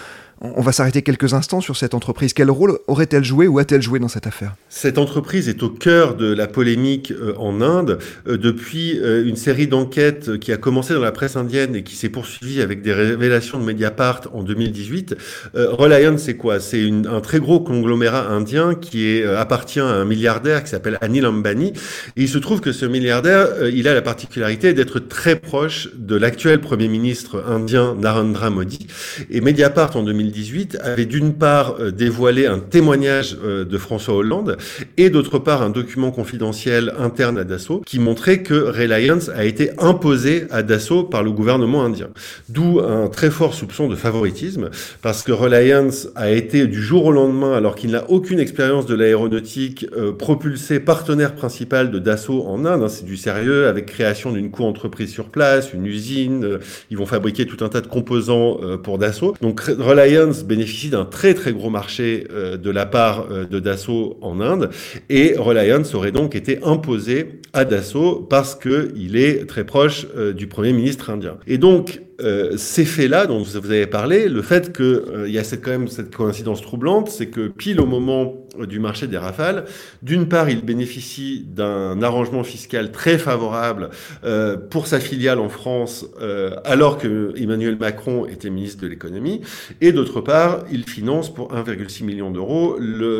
On 0.43 0.61
va 0.61 0.71
s'arrêter 0.71 1.03
quelques 1.03 1.35
instants 1.35 1.61
sur 1.61 1.77
cette 1.77 1.93
entreprise. 1.93 2.33
Quel 2.33 2.49
rôle 2.49 2.79
aurait-elle 2.87 3.23
joué 3.23 3.47
ou 3.47 3.59
a-t-elle 3.59 3.83
joué 3.83 3.99
dans 3.99 4.07
cette 4.07 4.25
affaire? 4.25 4.55
Cette 4.69 4.97
entreprise 4.97 5.47
est 5.47 5.61
au 5.61 5.69
cœur 5.69 6.15
de 6.15 6.33
la 6.33 6.47
polémique 6.47 7.11
euh, 7.11 7.35
en 7.37 7.61
Inde 7.61 7.99
euh, 8.27 8.37
depuis 8.37 8.99
euh, 8.99 9.23
une 9.23 9.35
série 9.35 9.67
d'enquêtes 9.67 10.39
qui 10.39 10.51
a 10.51 10.57
commencé 10.57 10.95
dans 10.95 10.99
la 10.99 11.11
presse 11.11 11.35
indienne 11.35 11.75
et 11.75 11.83
qui 11.83 11.95
s'est 11.95 12.09
poursuivie 12.09 12.59
avec 12.61 12.81
des 12.81 12.91
révélations 12.91 13.59
de 13.59 13.65
Mediapart 13.65 14.21
en 14.33 14.41
2018. 14.41 15.15
Reliance, 15.53 16.21
c'est 16.21 16.37
quoi? 16.37 16.59
C'est 16.59 16.89
un 16.89 17.21
très 17.21 17.39
gros 17.39 17.59
conglomérat 17.71 18.27
indien 18.29 18.75
qui 18.75 19.07
est, 19.07 19.25
appartient 19.25 19.79
à 19.79 19.85
un 19.85 20.05
milliardaire 20.05 20.63
qui 20.63 20.69
s'appelle 20.69 20.97
Anil 21.01 21.25
Ambani. 21.25 21.73
Il 22.15 22.29
se 22.29 22.37
trouve 22.37 22.61
que 22.61 22.71
ce 22.71 22.85
milliardaire, 22.85 23.47
il 23.73 23.87
a 23.87 23.93
la 23.93 24.01
particularité 24.01 24.73
d'être 24.73 24.99
très 24.99 25.35
proche 25.35 25.89
de 25.95 26.15
l'actuel 26.15 26.61
Premier 26.61 26.87
ministre 26.87 27.43
indien 27.47 27.95
Narendra 27.99 28.49
Modi. 28.49 28.87
Et 29.29 29.41
Mediapart 29.41 29.95
en 29.95 30.03
2018 30.03 30.21
2018 30.21 30.77
avait 30.81 31.05
d'une 31.05 31.33
part 31.33 31.75
euh, 31.79 31.91
dévoilé 31.91 32.45
un 32.45 32.59
témoignage 32.59 33.37
euh, 33.43 33.65
de 33.65 33.77
François 33.77 34.15
Hollande 34.15 34.57
et 34.97 35.09
d'autre 35.09 35.39
part 35.39 35.61
un 35.61 35.69
document 35.69 36.11
confidentiel 36.11 36.93
interne 36.97 37.37
à 37.37 37.43
Dassault 37.43 37.81
qui 37.85 37.99
montrait 37.99 38.43
que 38.43 38.53
Reliance 38.53 39.29
a 39.29 39.45
été 39.45 39.71
imposé 39.79 40.45
à 40.51 40.63
Dassault 40.63 41.03
par 41.03 41.23
le 41.23 41.31
gouvernement 41.31 41.83
indien. 41.83 42.09
D'où 42.49 42.79
un 42.79 43.07
très 43.07 43.29
fort 43.29 43.53
soupçon 43.53 43.87
de 43.87 43.95
favoritisme 43.95 44.69
parce 45.01 45.23
que 45.23 45.31
Reliance 45.31 46.07
a 46.15 46.31
été 46.31 46.67
du 46.67 46.81
jour 46.81 47.05
au 47.05 47.11
lendemain, 47.11 47.55
alors 47.61 47.75
qu'il 47.75 47.91
n'a 47.91 48.09
aucune 48.09 48.39
expérience 48.39 48.85
de 48.85 48.95
l'aéronautique, 48.95 49.85
euh, 49.95 50.11
propulsé 50.11 50.79
partenaire 50.79 51.35
principal 51.35 51.91
de 51.91 51.99
Dassault 51.99 52.45
en 52.47 52.65
Inde. 52.65 52.83
Hein, 52.83 52.89
c'est 52.89 53.05
du 53.05 53.17
sérieux 53.17 53.67
avec 53.67 53.85
création 53.85 54.31
d'une 54.31 54.51
co-entreprise 54.51 55.11
sur 55.11 55.29
place, 55.29 55.73
une 55.73 55.85
usine. 55.85 56.59
ils 56.89 56.97
vont 56.97 57.05
fabriquer 57.05 57.45
tout 57.45 57.63
un 57.63 57.69
tas 57.69 57.81
de 57.81 57.87
composants 57.87 58.59
pour 58.83 58.97
Dassault. 58.97 59.35
Donc 59.41 59.61
Reliance 59.61 60.43
bénéficie 60.43 60.89
d'un 60.89 61.05
très 61.05 61.33
très 61.33 61.53
gros 61.53 61.69
marché 61.69 62.27
euh, 62.31 62.57
de 62.57 62.69
la 62.69 62.85
part 62.85 63.27
euh, 63.31 63.45
de 63.45 63.59
Dassault 63.59 64.17
en 64.21 64.41
Inde 64.41 64.69
et 65.09 65.35
Reliance 65.37 65.93
aurait 65.95 66.11
donc 66.11 66.35
été 66.35 66.59
imposé 66.63 67.39
à 67.53 67.65
Dassault 67.65 68.25
parce 68.29 68.55
qu'il 68.55 69.15
est 69.15 69.47
très 69.47 69.63
proche 69.63 70.07
euh, 70.15 70.33
du 70.33 70.47
Premier 70.47 70.73
ministre 70.73 71.09
indien. 71.09 71.37
Et 71.47 71.57
donc 71.57 72.01
euh, 72.23 72.57
ces 72.57 72.85
faits-là 72.85 73.25
dont 73.25 73.41
vous 73.41 73.57
avez 73.57 73.87
parlé, 73.87 74.29
le 74.29 74.41
fait 74.41 74.75
qu'il 74.75 74.85
euh, 74.85 75.29
y 75.29 75.37
a 75.37 75.43
cette, 75.43 75.63
quand 75.63 75.71
même 75.71 75.87
cette 75.87 76.15
coïncidence 76.15 76.61
troublante, 76.61 77.09
c'est 77.09 77.27
que 77.27 77.47
pile 77.47 77.79
au 77.79 77.85
moment 77.85 78.40
du 78.59 78.79
marché 78.79 79.07
des 79.07 79.17
rafales, 79.17 79.65
d'une 80.01 80.27
part, 80.27 80.49
il 80.49 80.63
bénéficie 80.63 81.45
d'un 81.47 82.01
arrangement 82.01 82.43
fiscal 82.43 82.91
très 82.91 83.17
favorable 83.17 83.89
pour 84.69 84.87
sa 84.87 84.99
filiale 84.99 85.39
en 85.39 85.49
France, 85.49 86.05
alors 86.65 86.97
que 86.97 87.33
Emmanuel 87.37 87.77
Macron 87.77 88.25
était 88.25 88.49
ministre 88.49 88.81
de 88.83 88.87
l'économie, 88.87 89.41
et 89.79 89.91
d'autre 89.91 90.21
part, 90.21 90.63
il 90.71 90.83
finance 90.83 91.33
pour 91.33 91.53
1,6 91.53 92.03
million 92.03 92.31
d'euros 92.31 92.77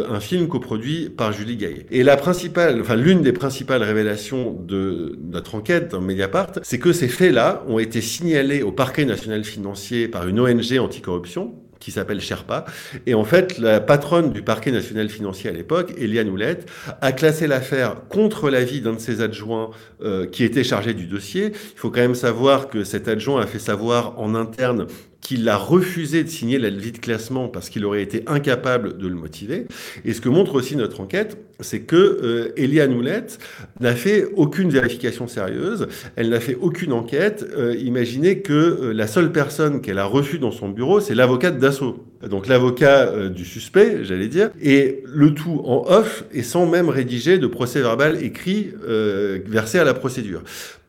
un 0.10 0.20
film 0.20 0.48
coproduit 0.48 1.10
par 1.10 1.32
Julie 1.32 1.58
Gaillet. 1.58 1.86
Et 1.92 2.04
la 2.04 2.18
principale, 2.18 2.82
enfin 2.82 2.96
l'une 2.96 3.22
des 3.22 3.34
principales 3.34 3.84
révélations 3.84 4.54
de 4.54 5.18
notre 5.32 5.56
enquête 5.56 5.92
dans 5.92 6.02
Mediapart, 6.02 6.52
c'est 6.64 6.80
que 6.80 6.94
ces 6.94 7.08
faits-là 7.08 7.64
ont 7.68 7.80
été 7.80 8.02
signalés 8.02 8.62
au 8.62 8.72
parc 8.72 9.00
national 9.00 9.44
financier 9.44 10.08
par 10.08 10.28
une 10.28 10.40
ONG 10.40 10.78
anticorruption 10.80 11.54
qui 11.82 11.92
s'appelle 11.92 12.22
Sherpa. 12.22 12.64
Et 13.06 13.14
en 13.14 13.26
fait, 13.26 13.58
la 13.58 13.82
patronne 13.82 14.32
du 14.32 14.44
parquet 14.44 14.72
national 14.72 15.10
financier 15.10 15.50
à 15.50 15.54
l'époque, 15.54 15.94
Eliane 15.98 16.30
Houlette, 16.30 16.70
a 17.02 17.12
classé 17.12 17.48
l'affaire 17.48 17.96
contre 18.08 18.50
l'avis 18.50 18.80
d'un 18.80 18.94
de 18.94 19.00
ses 19.00 19.20
adjoints 19.20 19.72
euh, 20.02 20.26
qui 20.28 20.46
était 20.46 20.64
chargé 20.64 20.94
du 20.94 21.08
dossier. 21.08 21.48
Il 21.48 21.80
faut 21.80 21.90
quand 21.90 22.02
même 22.02 22.16
savoir 22.16 22.70
que 22.70 22.86
cet 22.86 23.10
adjoint 23.10 23.42
a 23.42 23.48
fait 23.48 23.60
savoir 23.60 24.18
en 24.20 24.36
interne 24.36 24.88
qu'il 25.22 25.48
a 25.48 25.56
refusé 25.56 26.24
de 26.24 26.30
signer 26.30 26.58
la 26.58 26.70
levée 26.70 26.92
de 26.92 26.98
classement 26.98 27.48
parce 27.48 27.70
qu'il 27.70 27.86
aurait 27.86 28.02
été 28.02 28.24
incapable 28.28 28.98
de 28.98 29.08
le 29.08 29.16
motiver. 29.16 29.68
Et 30.04 30.14
ce 30.14 30.22
que 30.22 30.30
montre 30.30 30.56
aussi 30.56 30.76
notre 30.76 31.00
enquête, 31.00 31.38
c'est 31.60 31.82
que 31.82 31.96
euh, 31.96 32.54
Eliane 32.58 32.94
Houlette 32.94 33.38
n'a 33.80 33.96
fait 33.96 34.26
aucune 34.36 34.70
vérification 34.70 35.28
sérieuse, 35.28 35.88
elle 36.16 36.30
n'a 36.30 36.40
fait 36.40 36.58
aucune 36.60 36.92
enquête. 36.92 37.46
Euh, 37.56 37.76
imaginez 37.78 38.42
que 38.42 38.54
euh, 38.54 38.94
la 38.94 39.08
seule 39.08 39.32
personne 39.32 39.82
qu'elle 39.82 40.00
a 40.00 40.06
reçue 40.06 40.40
dans 40.40 40.52
son 40.52 40.70
bureau, 40.70 41.00
c'est 41.00 41.16
l'avocate 41.16 41.60
d'assaut 41.60 42.04
donc 42.30 42.48
l'avocat 42.48 43.08
euh, 43.08 43.30
du 43.30 43.46
suspect, 43.46 44.04
j'allais 44.04 44.28
dire, 44.28 44.50
et 44.62 45.04
le 45.06 45.34
tout 45.34 45.62
en 45.66 45.86
off 45.88 46.24
et 46.32 46.44
sans 46.44 46.66
même 46.66 46.90
rédiger 46.90 47.38
de 47.38 47.48
procès 47.48 47.82
verbal 47.82 48.24
écrit 48.24 48.72
euh, 48.88 49.40
versé 49.46 49.80
à 49.80 49.84
la 49.84 49.94
procédure. 49.94 50.42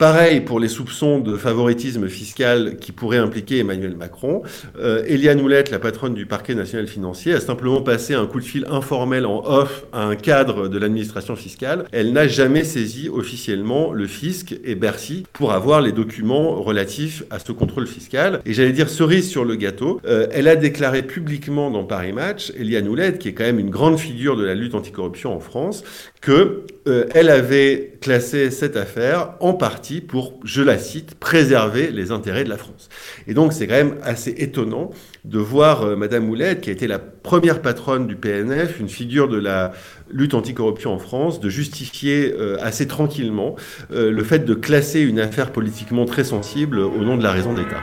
Pareil 0.03 0.41
pour 0.41 0.59
les 0.59 0.67
soupçons 0.67 1.21
de 1.21 1.37
favoritisme 1.37 2.09
fiscal 2.09 2.77
qui 2.81 2.91
pourraient 2.91 3.19
impliquer 3.19 3.59
Emmanuel 3.59 3.95
Macron. 3.97 4.43
Euh, 4.77 5.05
Eliane 5.07 5.41
Houlette, 5.41 5.71
la 5.71 5.79
patronne 5.79 6.15
du 6.15 6.27
parquet 6.27 6.57
national 6.57 6.89
financier, 6.89 7.35
a 7.35 7.41
simplement 7.41 7.83
passé 7.83 8.15
un 8.15 8.27
coup 8.27 8.41
de 8.41 8.45
fil 8.45 8.67
informel 8.69 9.27
en 9.27 9.45
off 9.47 9.85
à 9.93 10.05
un 10.05 10.17
cadre 10.17 10.67
de 10.67 10.77
l'administration 10.77 11.37
fiscale. 11.37 11.85
Elle 11.93 12.13
n'a 12.13 12.27
jamais 12.27 12.65
saisi 12.65 13.09
officiellement 13.09 13.93
le 13.93 14.09
fisc 14.09 14.57
et 14.65 14.75
Bercy 14.75 15.25
pour 15.33 15.53
avoir 15.53 15.81
les 15.81 15.93
documents 15.93 16.61
relatifs 16.61 17.23
à 17.31 17.39
ce 17.39 17.53
contrôle 17.53 17.87
fiscal. 17.87 18.41
Et 18.45 18.55
j'allais 18.55 18.73
dire 18.73 18.89
cerise 18.89 19.31
sur 19.31 19.45
le 19.45 19.55
gâteau, 19.55 20.01
euh, 20.05 20.27
elle 20.33 20.49
a 20.49 20.57
déclaré 20.57 21.03
publiquement 21.03 21.22
dans 21.71 21.85
Paris 21.85 22.13
Match, 22.13 22.53
Eliane 22.57 22.89
Houlette, 22.89 23.19
qui 23.19 23.29
est 23.29 23.33
quand 23.33 23.45
même 23.45 23.59
une 23.59 23.71
grande 23.71 23.99
figure 23.99 24.37
de 24.37 24.45
la 24.45 24.55
lutte 24.55 24.75
anticorruption 24.75 25.35
en 25.35 25.41
France, 25.41 25.85
que 26.21 26.67
euh, 26.89 27.07
avait 27.15 27.95
classé 28.01 28.51
cette 28.51 28.77
affaire 28.77 29.35
en 29.41 29.55
partie 29.55 30.01
pour, 30.01 30.39
je 30.45 30.63
la 30.63 30.79
cite, 30.79 31.15
préserver 31.15 31.91
les 31.91 32.11
intérêts 32.11 32.45
de 32.45 32.49
la 32.49 32.57
France. 32.57 32.89
Et 33.27 33.35
donc 33.35 33.53
c'est 33.53 33.67
quand 33.67 33.75
même 33.75 33.97
assez 34.03 34.35
étonnant 34.39 34.91
de 35.25 35.39
voir 35.39 35.83
euh, 35.83 35.97
Madame 35.97 36.27
Moulette, 36.27 36.61
qui 36.61 36.71
a 36.71 36.73
été 36.73 36.87
la 36.87 36.99
première 36.99 37.63
patronne 37.63 38.07
du 38.07 38.17
PNF, 38.17 38.81
une 38.81 38.89
figure 38.89 39.29
de 39.29 39.39
la 39.39 39.73
lutte 40.11 40.35
anticorruption 40.35 40.93
en 40.93 40.99
France, 40.99 41.41
de 41.41 41.49
justifier 41.49 42.35
euh, 42.39 42.57
assez 42.61 42.87
tranquillement 42.87 43.57
le 43.91 44.25
fait 44.25 44.41
de 44.41 44.55
classer 44.55 45.01
une 45.01 45.19
affaire 45.19 45.53
politiquement 45.53 46.05
très 46.05 46.25
sensible 46.25 46.79
au 46.79 47.05
nom 47.05 47.17
de 47.17 47.23
la 47.23 47.31
raison 47.31 47.53
d'État. 47.53 47.83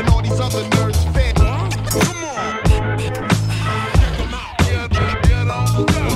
and 0.00 0.08
all 0.08 0.22
these 0.22 0.40
other 0.40 0.62
nerds. 0.70 0.89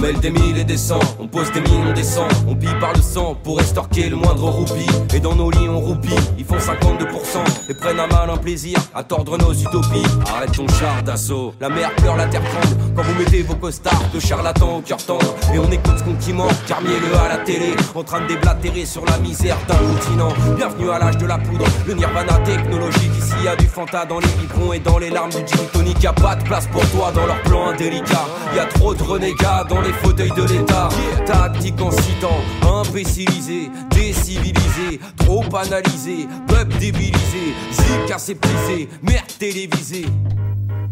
Mêle 0.05 0.21
des 0.21 0.31
mille 0.31 0.59
et 0.59 0.65
des 0.65 0.77
cents, 0.77 1.01
on 1.19 1.27
pose 1.27 1.51
des 1.53 1.63
millions, 1.63 1.89
on 1.89 1.93
descend, 1.95 2.31
on 2.47 2.55
pille 2.55 2.79
par 2.79 2.93
le 2.93 3.01
sang 3.01 3.35
pour 3.43 3.59
estorquer 3.59 4.11
le 4.11 4.17
moindre 4.17 4.51
roupie. 4.51 4.87
Et 5.15 5.21
dans 5.21 5.35
nos 5.35 5.51
lits 5.51 5.69
on 5.69 5.81
roupie, 5.81 6.15
ils 6.37 6.45
font 6.45 6.57
52% 6.57 7.71
et 7.71 7.75
prennent 7.75 7.99
un 7.99 8.07
mal 8.07 8.29
un 8.29 8.37
plaisir 8.37 8.79
à 8.95 9.03
tordre 9.03 9.39
nos 9.39 9.55
utopies. 9.55 10.05
Arrête 10.27 10.53
ton 10.53 10.69
char 10.69 11.03
d'assaut, 11.03 11.55
la 11.59 11.71
mer 11.71 11.91
pleure, 11.97 12.17
la 12.17 12.27
terre 12.27 12.43
tremble 12.43 12.77
quand 12.95 13.03
vous 13.03 13.19
mettez 13.19 13.43
vos 13.43 13.55
costards 13.55 14.11
de 14.13 14.21
charlatans 14.21 14.77
au 14.77 14.81
cœur 14.83 14.99
tendre. 14.99 15.35
Et 15.55 15.59
on 15.59 15.71
écoute 15.71 15.99
ce 15.99 16.05
qu'on 16.05 16.15
qui 16.17 16.35
ment, 16.35 16.49
Carmier 16.67 17.01
le 17.01 17.17
à 17.17 17.29
la 17.29 17.39
télé, 17.39 17.75
en 17.95 18.03
train 18.03 18.21
de 18.21 18.27
déblatérer 18.27 18.85
sur 18.85 19.07
la 19.07 19.17
misère 19.19 19.57
d'un 19.67 19.77
continent. 19.77 20.33
Bienvenue 20.57 20.91
à 20.91 20.99
l'âge 20.99 21.17
de 21.17 21.27
la 21.27 21.39
poudre, 21.39 21.65
le 21.87 21.95
nirvana 21.95 22.39
technologique. 22.45 23.11
Ici 23.19 23.35
y 23.43 23.49
a 23.49 23.57
du 23.57 23.67
fanta 23.67 24.05
dans 24.05 24.21
les 24.21 24.29
biberons 24.39 24.75
et 24.75 24.81
dans 24.81 24.99
les 24.99 25.09
larmes 25.09 25.31
du 25.31 25.39
gin 25.39 25.67
tonic. 25.73 26.03
Y 26.03 26.07
a 26.07 26.13
pas 26.13 26.37
de 26.37 26.45
place 26.45 26.67
pour 26.67 26.87
toi 26.91 27.11
dans 27.13 27.27
leur 27.27 27.41
plan 27.43 27.69
indélicat. 27.69 28.27
Y 28.55 28.59
a 28.59 28.67
trop 28.67 28.95
de 28.95 29.03
renégats 29.03 29.65
dans 29.69 29.81
les 29.81 29.94
fauteuil 30.03 30.31
de 30.31 30.43
l'État. 30.43 30.89
Tactique 31.27 31.81
incitant, 31.81 32.41
imbécilisé, 32.63 33.71
décivilisé, 33.91 35.01
trop 35.17 35.45
analysé, 35.57 36.27
peuple 36.47 36.77
débilisé, 36.79 37.55
zik 37.73 38.11
aseptisé, 38.11 38.89
merde 39.03 39.27
télévisée. 39.39 40.07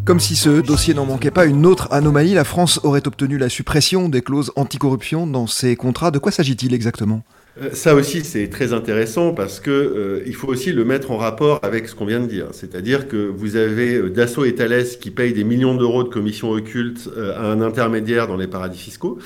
Comme 0.05 0.19
si 0.19 0.35
ce 0.35 0.61
dossier 0.61 0.95
n'en 0.95 1.07
manquait 1.07 1.31
pas 1.31 1.45
une 1.45 1.65
autre 1.65 1.87
anomalie, 1.93 2.35
la 2.35 2.45
France 2.45 2.81
aurait 2.83 3.07
obtenu 3.07 3.39
la 3.39 3.49
suppression 3.49 4.09
des 4.09 4.21
clauses 4.21 4.53
anticorruption 4.57 5.29
dans 5.29 5.47
ses 5.47 5.77
contrats. 5.77 6.11
De 6.11 6.19
quoi 6.19 6.33
s'agit-il 6.33 6.75
exactement? 6.75 7.23
Ça 7.73 7.95
aussi, 7.95 8.25
c'est 8.25 8.49
très 8.49 8.73
intéressant 8.73 9.35
parce 9.35 9.61
que 9.61 9.71
euh, 9.71 10.23
il 10.27 10.35
faut 10.35 10.49
aussi 10.49 10.73
le 10.73 10.85
mettre 10.85 11.11
en 11.11 11.19
rapport 11.19 11.61
avec 11.63 11.87
ce 11.87 11.95
qu'on 11.95 12.07
vient 12.07 12.21
de 12.21 12.27
dire. 12.27 12.49
C'est-à-dire 12.53 13.09
que 13.09 13.17
vous 13.17 13.57
avez 13.57 13.97
euh, 13.97 14.09
Dassault 14.09 14.45
et 14.45 14.55
Thales 14.55 14.85
qui 15.01 15.11
payent 15.11 15.35
des 15.35 15.45
millions 15.45 15.75
d'euros 15.75 16.03
de 16.03 16.09
commissions 16.09 16.51
occultes 16.51 17.11
à 17.17 17.51
un 17.51 17.61
intermédiaire 17.61 18.27
dans 18.27 18.37
les 18.37 18.47
paradis 18.47 18.79
fiscaux. 18.79 19.19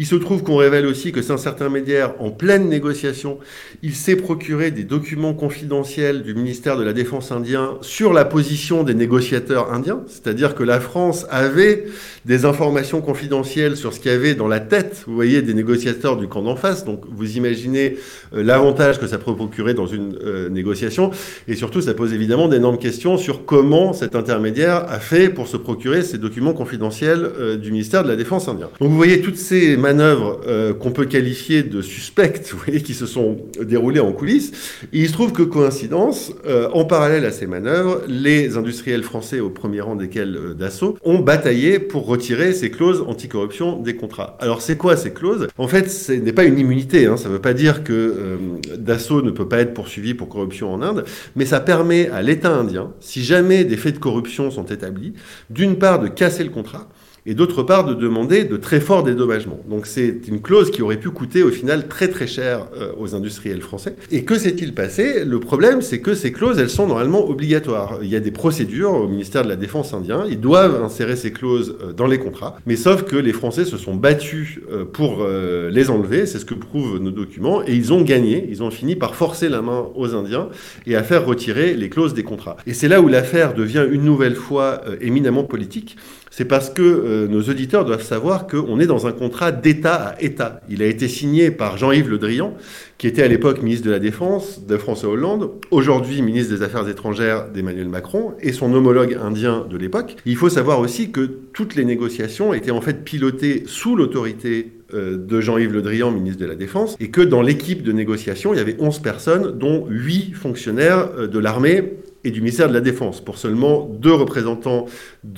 Il 0.00 0.06
se 0.06 0.16
trouve 0.16 0.42
qu'on 0.42 0.56
révèle 0.56 0.86
aussi 0.86 1.12
que 1.12 1.20
c'est 1.20 1.32
un 1.32 1.36
certain 1.36 1.60
intermédiaire, 1.60 2.14
en 2.20 2.30
pleine 2.30 2.70
négociation, 2.70 3.38
il 3.82 3.94
s'est 3.94 4.16
procuré 4.16 4.70
des 4.70 4.84
documents 4.84 5.34
confidentiels 5.34 6.22
du 6.22 6.32
ministère 6.32 6.78
de 6.78 6.82
la 6.82 6.94
Défense 6.94 7.32
indien 7.32 7.76
sur 7.82 8.14
la 8.14 8.24
position 8.24 8.82
des 8.82 8.94
négociateurs 8.94 9.74
indiens. 9.74 10.02
C'est-à-dire 10.06 10.54
que 10.54 10.62
la 10.62 10.80
France 10.80 11.26
avait 11.28 11.84
des 12.24 12.46
informations 12.46 13.02
confidentielles 13.02 13.76
sur 13.76 13.92
ce 13.92 14.00
qu'il 14.00 14.10
y 14.10 14.14
avait 14.14 14.34
dans 14.34 14.48
la 14.48 14.58
tête, 14.58 15.04
vous 15.06 15.14
voyez, 15.14 15.42
des 15.42 15.52
négociateurs 15.52 16.16
du 16.16 16.28
camp 16.28 16.40
d'en 16.40 16.56
face. 16.56 16.86
Donc 16.86 17.02
vous 17.10 17.36
imaginez 17.36 17.98
euh, 18.34 18.42
l'avantage 18.42 18.98
que 18.98 19.06
ça 19.06 19.18
peut 19.18 19.36
procurer 19.36 19.74
dans 19.74 19.86
une 19.86 20.16
euh, 20.24 20.48
négociation. 20.48 21.10
Et 21.46 21.56
surtout, 21.56 21.82
ça 21.82 21.92
pose 21.92 22.14
évidemment 22.14 22.48
d'énormes 22.48 22.78
questions 22.78 23.18
sur 23.18 23.44
comment 23.44 23.92
cet 23.92 24.16
intermédiaire 24.16 24.86
a 24.88 24.98
fait 24.98 25.28
pour 25.28 25.46
se 25.46 25.58
procurer 25.58 26.02
ces 26.02 26.16
documents 26.16 26.54
confidentiels 26.54 27.30
euh, 27.38 27.56
du 27.56 27.70
ministère 27.70 28.02
de 28.02 28.08
la 28.08 28.16
Défense 28.16 28.48
indien. 28.48 28.70
Donc 28.80 28.88
vous 28.88 28.96
voyez 28.96 29.20
toutes 29.20 29.36
ces 29.36 29.76
manœuvres 29.90 30.40
qu'on 30.78 30.92
peut 30.92 31.06
qualifier 31.06 31.62
de 31.62 31.82
suspectes, 31.82 32.52
vous 32.52 32.80
qui 32.80 32.94
se 32.94 33.06
sont 33.06 33.38
déroulées 33.60 34.00
en 34.00 34.12
coulisses. 34.12 34.52
il 34.92 35.08
se 35.08 35.12
trouve 35.12 35.32
que 35.32 35.42
coïncidence, 35.42 36.32
en 36.72 36.84
parallèle 36.84 37.24
à 37.24 37.32
ces 37.32 37.46
manœuvres, 37.46 38.02
les 38.08 38.56
industriels 38.56 39.02
français, 39.02 39.40
au 39.40 39.50
premier 39.50 39.80
rang 39.80 39.96
desquels 39.96 40.54
Dassault, 40.58 40.96
ont 41.04 41.18
bataillé 41.18 41.78
pour 41.78 42.06
retirer 42.06 42.52
ces 42.52 42.70
clauses 42.70 43.02
anticorruption 43.06 43.80
des 43.80 43.96
contrats. 43.96 44.36
Alors 44.40 44.62
c'est 44.62 44.76
quoi 44.76 44.96
ces 44.96 45.12
clauses? 45.12 45.48
En 45.58 45.68
fait, 45.68 45.90
ce 45.90 46.12
n'est 46.12 46.32
pas 46.32 46.44
une 46.44 46.58
immunité. 46.58 47.06
Hein. 47.06 47.16
Ça 47.16 47.28
ne 47.28 47.34
veut 47.34 47.40
pas 47.40 47.54
dire 47.54 47.84
que 47.84 47.92
euh, 47.92 48.36
Dassault 48.76 49.22
ne 49.22 49.30
peut 49.30 49.48
pas 49.48 49.58
être 49.58 49.74
poursuivi 49.74 50.14
pour 50.14 50.28
corruption 50.28 50.72
en 50.72 50.82
Inde, 50.82 51.04
mais 51.36 51.44
ça 51.44 51.60
permet 51.60 52.08
à 52.08 52.22
l'État 52.22 52.50
indien, 52.50 52.92
si 53.00 53.22
jamais 53.22 53.64
des 53.64 53.76
faits 53.76 53.94
de 53.94 54.00
corruption 54.00 54.50
sont 54.50 54.64
établis, 54.64 55.14
d'une 55.50 55.76
part 55.76 56.00
de 56.00 56.08
casser 56.08 56.44
le 56.44 56.50
contrat, 56.50 56.88
et 57.26 57.34
d'autre 57.34 57.62
part 57.62 57.84
de 57.84 57.94
demander 57.94 58.44
de 58.44 58.56
très 58.56 58.80
forts 58.80 59.02
dédommagements. 59.02 59.60
Donc 59.68 59.86
c'est 59.86 60.20
une 60.28 60.40
clause 60.40 60.70
qui 60.70 60.82
aurait 60.82 60.96
pu 60.98 61.10
coûter 61.10 61.42
au 61.42 61.50
final 61.50 61.88
très 61.88 62.08
très 62.08 62.26
cher 62.26 62.66
euh, 62.76 62.92
aux 62.98 63.14
industriels 63.14 63.60
français. 63.60 63.96
Et 64.10 64.24
que 64.24 64.36
s'est-il 64.38 64.74
passé? 64.74 65.24
Le 65.24 65.40
problème 65.40 65.82
c'est 65.82 66.00
que 66.00 66.14
ces 66.14 66.32
clauses 66.32 66.58
elles 66.58 66.70
sont 66.70 66.86
normalement 66.86 67.28
obligatoires. 67.28 67.98
Il 68.02 68.08
y 68.08 68.16
a 68.16 68.20
des 68.20 68.30
procédures 68.30 68.94
au 68.94 69.08
ministère 69.08 69.42
de 69.44 69.48
la 69.48 69.56
Défense 69.56 69.92
indien, 69.94 70.24
ils 70.28 70.40
doivent 70.40 70.82
insérer 70.82 71.16
ces 71.16 71.32
clauses 71.32 71.76
euh, 71.82 71.92
dans 71.92 72.06
les 72.06 72.18
contrats, 72.18 72.56
mais 72.66 72.76
sauf 72.76 73.04
que 73.04 73.16
les 73.16 73.32
Français 73.32 73.64
se 73.64 73.76
sont 73.76 73.94
battus 73.94 74.60
euh, 74.70 74.84
pour 74.84 75.26
les 75.70 75.90
enlever, 75.90 76.26
c'est 76.26 76.38
ce 76.38 76.44
que 76.44 76.54
prouvent 76.54 76.98
nos 76.98 77.10
documents, 77.10 77.62
et 77.66 77.74
ils 77.74 77.92
ont 77.92 78.02
gagné, 78.02 78.46
ils 78.48 78.62
ont 78.62 78.70
fini 78.70 78.96
par 78.96 79.14
forcer 79.14 79.48
la 79.48 79.62
main 79.62 79.88
aux 79.94 80.14
Indiens 80.14 80.48
et 80.86 80.96
à 80.96 81.02
faire 81.02 81.24
retirer 81.26 81.74
les 81.74 81.88
clauses 81.88 82.14
des 82.14 82.22
contrats. 82.22 82.56
Et 82.66 82.74
c'est 82.74 82.88
là 82.88 83.00
où 83.00 83.08
l'affaire 83.08 83.54
devient 83.54 83.86
une 83.90 84.04
nouvelle 84.04 84.34
fois 84.34 84.82
éminemment 85.00 85.44
politique, 85.44 85.96
c'est 86.30 86.44
parce 86.44 86.70
que 86.70 86.82
euh, 87.10 87.26
nos 87.26 87.42
auditeurs 87.42 87.84
doivent 87.84 88.04
savoir 88.04 88.46
qu'on 88.46 88.78
est 88.78 88.86
dans 88.86 89.06
un 89.06 89.12
contrat 89.12 89.50
d'État 89.50 89.94
à 89.94 90.22
État. 90.22 90.60
Il 90.68 90.82
a 90.82 90.86
été 90.86 91.08
signé 91.08 91.50
par 91.50 91.76
Jean-Yves 91.76 92.08
Le 92.08 92.18
Drian, 92.18 92.54
qui 92.98 93.06
était 93.08 93.22
à 93.22 93.28
l'époque 93.28 93.62
ministre 93.62 93.86
de 93.86 93.90
la 93.90 93.98
Défense 93.98 94.64
de 94.64 94.76
François 94.76 95.10
Hollande, 95.10 95.50
aujourd'hui 95.70 96.22
ministre 96.22 96.54
des 96.54 96.62
Affaires 96.62 96.88
étrangères 96.88 97.50
d'Emmanuel 97.50 97.88
Macron, 97.88 98.34
et 98.40 98.52
son 98.52 98.72
homologue 98.72 99.18
indien 99.20 99.66
de 99.68 99.76
l'époque. 99.76 100.16
Il 100.24 100.36
faut 100.36 100.48
savoir 100.48 100.78
aussi 100.78 101.10
que 101.10 101.28
toutes 101.52 101.74
les 101.74 101.84
négociations 101.84 102.54
étaient 102.54 102.70
en 102.70 102.80
fait 102.80 103.04
pilotées 103.04 103.64
sous 103.66 103.96
l'autorité 103.96 104.72
euh, 104.94 105.16
de 105.16 105.40
Jean-Yves 105.40 105.72
Le 105.72 105.82
Drian, 105.82 106.10
ministre 106.10 106.40
de 106.40 106.46
la 106.46 106.54
Défense, 106.54 106.96
et 107.00 107.10
que 107.10 107.20
dans 107.20 107.42
l'équipe 107.42 107.82
de 107.82 107.92
négociation, 107.92 108.54
il 108.54 108.58
y 108.58 108.60
avait 108.60 108.76
11 108.78 109.00
personnes, 109.00 109.58
dont 109.58 109.86
8 109.88 110.34
fonctionnaires 110.34 111.10
euh, 111.16 111.26
de 111.26 111.38
l'armée 111.38 111.94
et 112.24 112.30
du 112.30 112.40
ministère 112.40 112.68
de 112.68 112.74
la 112.74 112.80
Défense, 112.80 113.20
pour 113.20 113.38
seulement 113.38 113.88
deux 114.00 114.12
représentants 114.12 114.86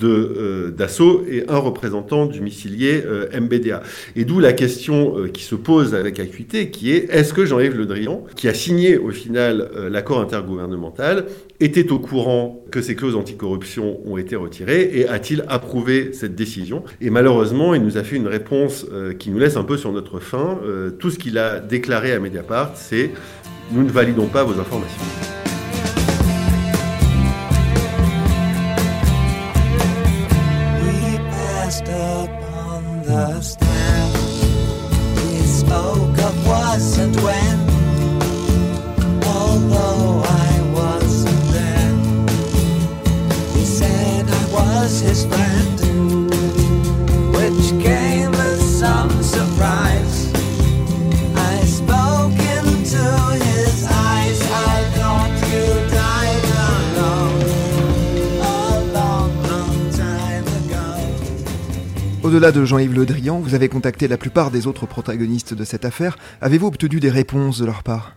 euh, 0.03 0.71
d'assaut 0.71 1.23
et 1.29 1.45
un 1.47 1.57
représentant 1.57 2.25
du 2.25 2.41
missilier 2.41 3.03
euh, 3.05 3.27
MBDA. 3.39 3.83
Et 4.15 4.25
d'où 4.25 4.39
la 4.39 4.53
question 4.53 5.17
euh, 5.17 5.27
qui 5.27 5.43
se 5.43 5.55
pose 5.55 5.95
avec 5.95 6.19
acuité, 6.19 6.69
qui 6.71 6.91
est 6.91 7.09
est-ce 7.09 7.33
que 7.33 7.45
Jean-Yves 7.45 7.75
Le 7.75 7.85
Drian, 7.85 8.23
qui 8.35 8.47
a 8.47 8.53
signé 8.53 8.97
au 8.97 9.11
final 9.11 9.69
l'accord 9.89 10.19
intergouvernemental, 10.19 11.25
était 11.59 11.91
au 11.91 11.99
courant 11.99 12.63
que 12.71 12.81
ces 12.81 12.95
clauses 12.95 13.15
anticorruption 13.15 13.99
ont 14.05 14.17
été 14.17 14.35
retirées 14.35 14.89
et 14.93 15.07
a-t-il 15.07 15.45
approuvé 15.47 16.11
cette 16.13 16.35
décision? 16.35 16.83
Et 16.99 17.09
malheureusement, 17.09 17.73
il 17.73 17.83
nous 17.83 17.97
a 17.97 18.03
fait 18.03 18.15
une 18.15 18.27
réponse 18.27 18.85
qui 19.19 19.29
nous 19.29 19.39
laisse 19.39 19.55
un 19.55 19.63
peu 19.63 19.77
sur 19.77 19.91
notre 19.91 20.19
faim. 20.19 20.59
tout 20.99 21.09
ce 21.09 21.19
qu'il 21.19 21.37
a 21.37 21.59
déclaré 21.59 22.11
à 22.13 22.19
Mediapart, 22.19 22.75
c'est 22.75 23.11
nous 23.71 23.83
ne 23.83 23.91
validons 23.91 24.27
pas 24.27 24.43
vos 24.43 24.59
informations. 24.59 25.32
Au-delà 62.43 62.59
de 62.59 62.65
Jean-Yves 62.65 62.93
Le 62.93 63.05
Drian, 63.05 63.39
vous 63.39 63.55
avez 63.55 63.69
contacté 63.69 64.09
la 64.09 64.17
plupart 64.17 64.51
des 64.51 64.67
autres 64.67 64.85
protagonistes 64.85 65.53
de 65.53 65.63
cette 65.63 65.85
affaire. 65.85 66.17
Avez-vous 66.41 66.67
obtenu 66.67 66.99
des 66.99 67.09
réponses 67.09 67.57
de 67.57 67.65
leur 67.65 67.83
part? 67.83 68.15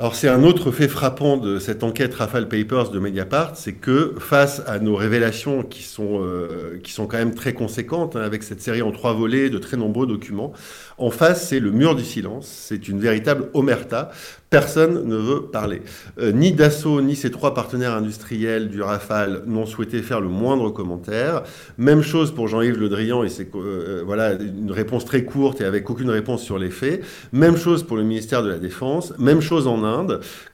Alors 0.00 0.14
c'est 0.14 0.30
un 0.30 0.44
autre 0.44 0.70
fait 0.70 0.88
frappant 0.88 1.36
de 1.36 1.58
cette 1.58 1.84
enquête 1.84 2.14
Rafale 2.14 2.48
Papers 2.48 2.88
de 2.88 2.98
Mediapart, 2.98 3.54
c'est 3.54 3.74
que 3.74 4.14
face 4.18 4.62
à 4.66 4.78
nos 4.78 4.96
révélations 4.96 5.62
qui 5.62 5.82
sont, 5.82 6.22
euh, 6.22 6.80
qui 6.82 6.90
sont 6.90 7.06
quand 7.06 7.18
même 7.18 7.34
très 7.34 7.52
conséquentes, 7.52 8.16
hein, 8.16 8.22
avec 8.22 8.42
cette 8.42 8.62
série 8.62 8.80
en 8.80 8.92
trois 8.92 9.12
volets 9.12 9.50
de 9.50 9.58
très 9.58 9.76
nombreux 9.76 10.06
documents, 10.06 10.54
en 10.96 11.10
face 11.10 11.46
c'est 11.46 11.60
le 11.60 11.70
mur 11.70 11.96
du 11.96 12.04
silence, 12.04 12.46
c'est 12.46 12.88
une 12.88 12.98
véritable 12.98 13.50
omerta, 13.52 14.10
personne 14.48 15.06
ne 15.06 15.16
veut 15.16 15.42
parler. 15.42 15.82
Euh, 16.18 16.32
ni 16.32 16.52
Dassault 16.52 17.02
ni 17.02 17.14
ses 17.14 17.30
trois 17.30 17.54
partenaires 17.54 17.92
industriels 17.92 18.68
du 18.68 18.82
Rafale 18.82 19.42
n'ont 19.46 19.66
souhaité 19.66 20.02
faire 20.02 20.20
le 20.20 20.28
moindre 20.28 20.70
commentaire. 20.70 21.42
Même 21.78 22.02
chose 22.02 22.34
pour 22.34 22.48
Jean-Yves 22.48 22.78
Le 22.78 22.88
Drian, 22.88 23.22
et 23.22 23.28
c'est 23.28 23.54
euh, 23.54 24.02
voilà 24.04 24.32
une 24.32 24.72
réponse 24.72 25.04
très 25.04 25.24
courte 25.24 25.60
et 25.60 25.64
avec 25.64 25.88
aucune 25.88 26.10
réponse 26.10 26.42
sur 26.42 26.58
les 26.58 26.70
faits. 26.70 27.04
Même 27.32 27.56
chose 27.56 27.84
pour 27.84 27.96
le 27.96 28.02
ministère 28.02 28.42
de 28.42 28.48
la 28.48 28.58
Défense, 28.58 29.12
même 29.18 29.40
chose 29.40 29.66
en 29.66 29.84
Inde, 29.84 29.89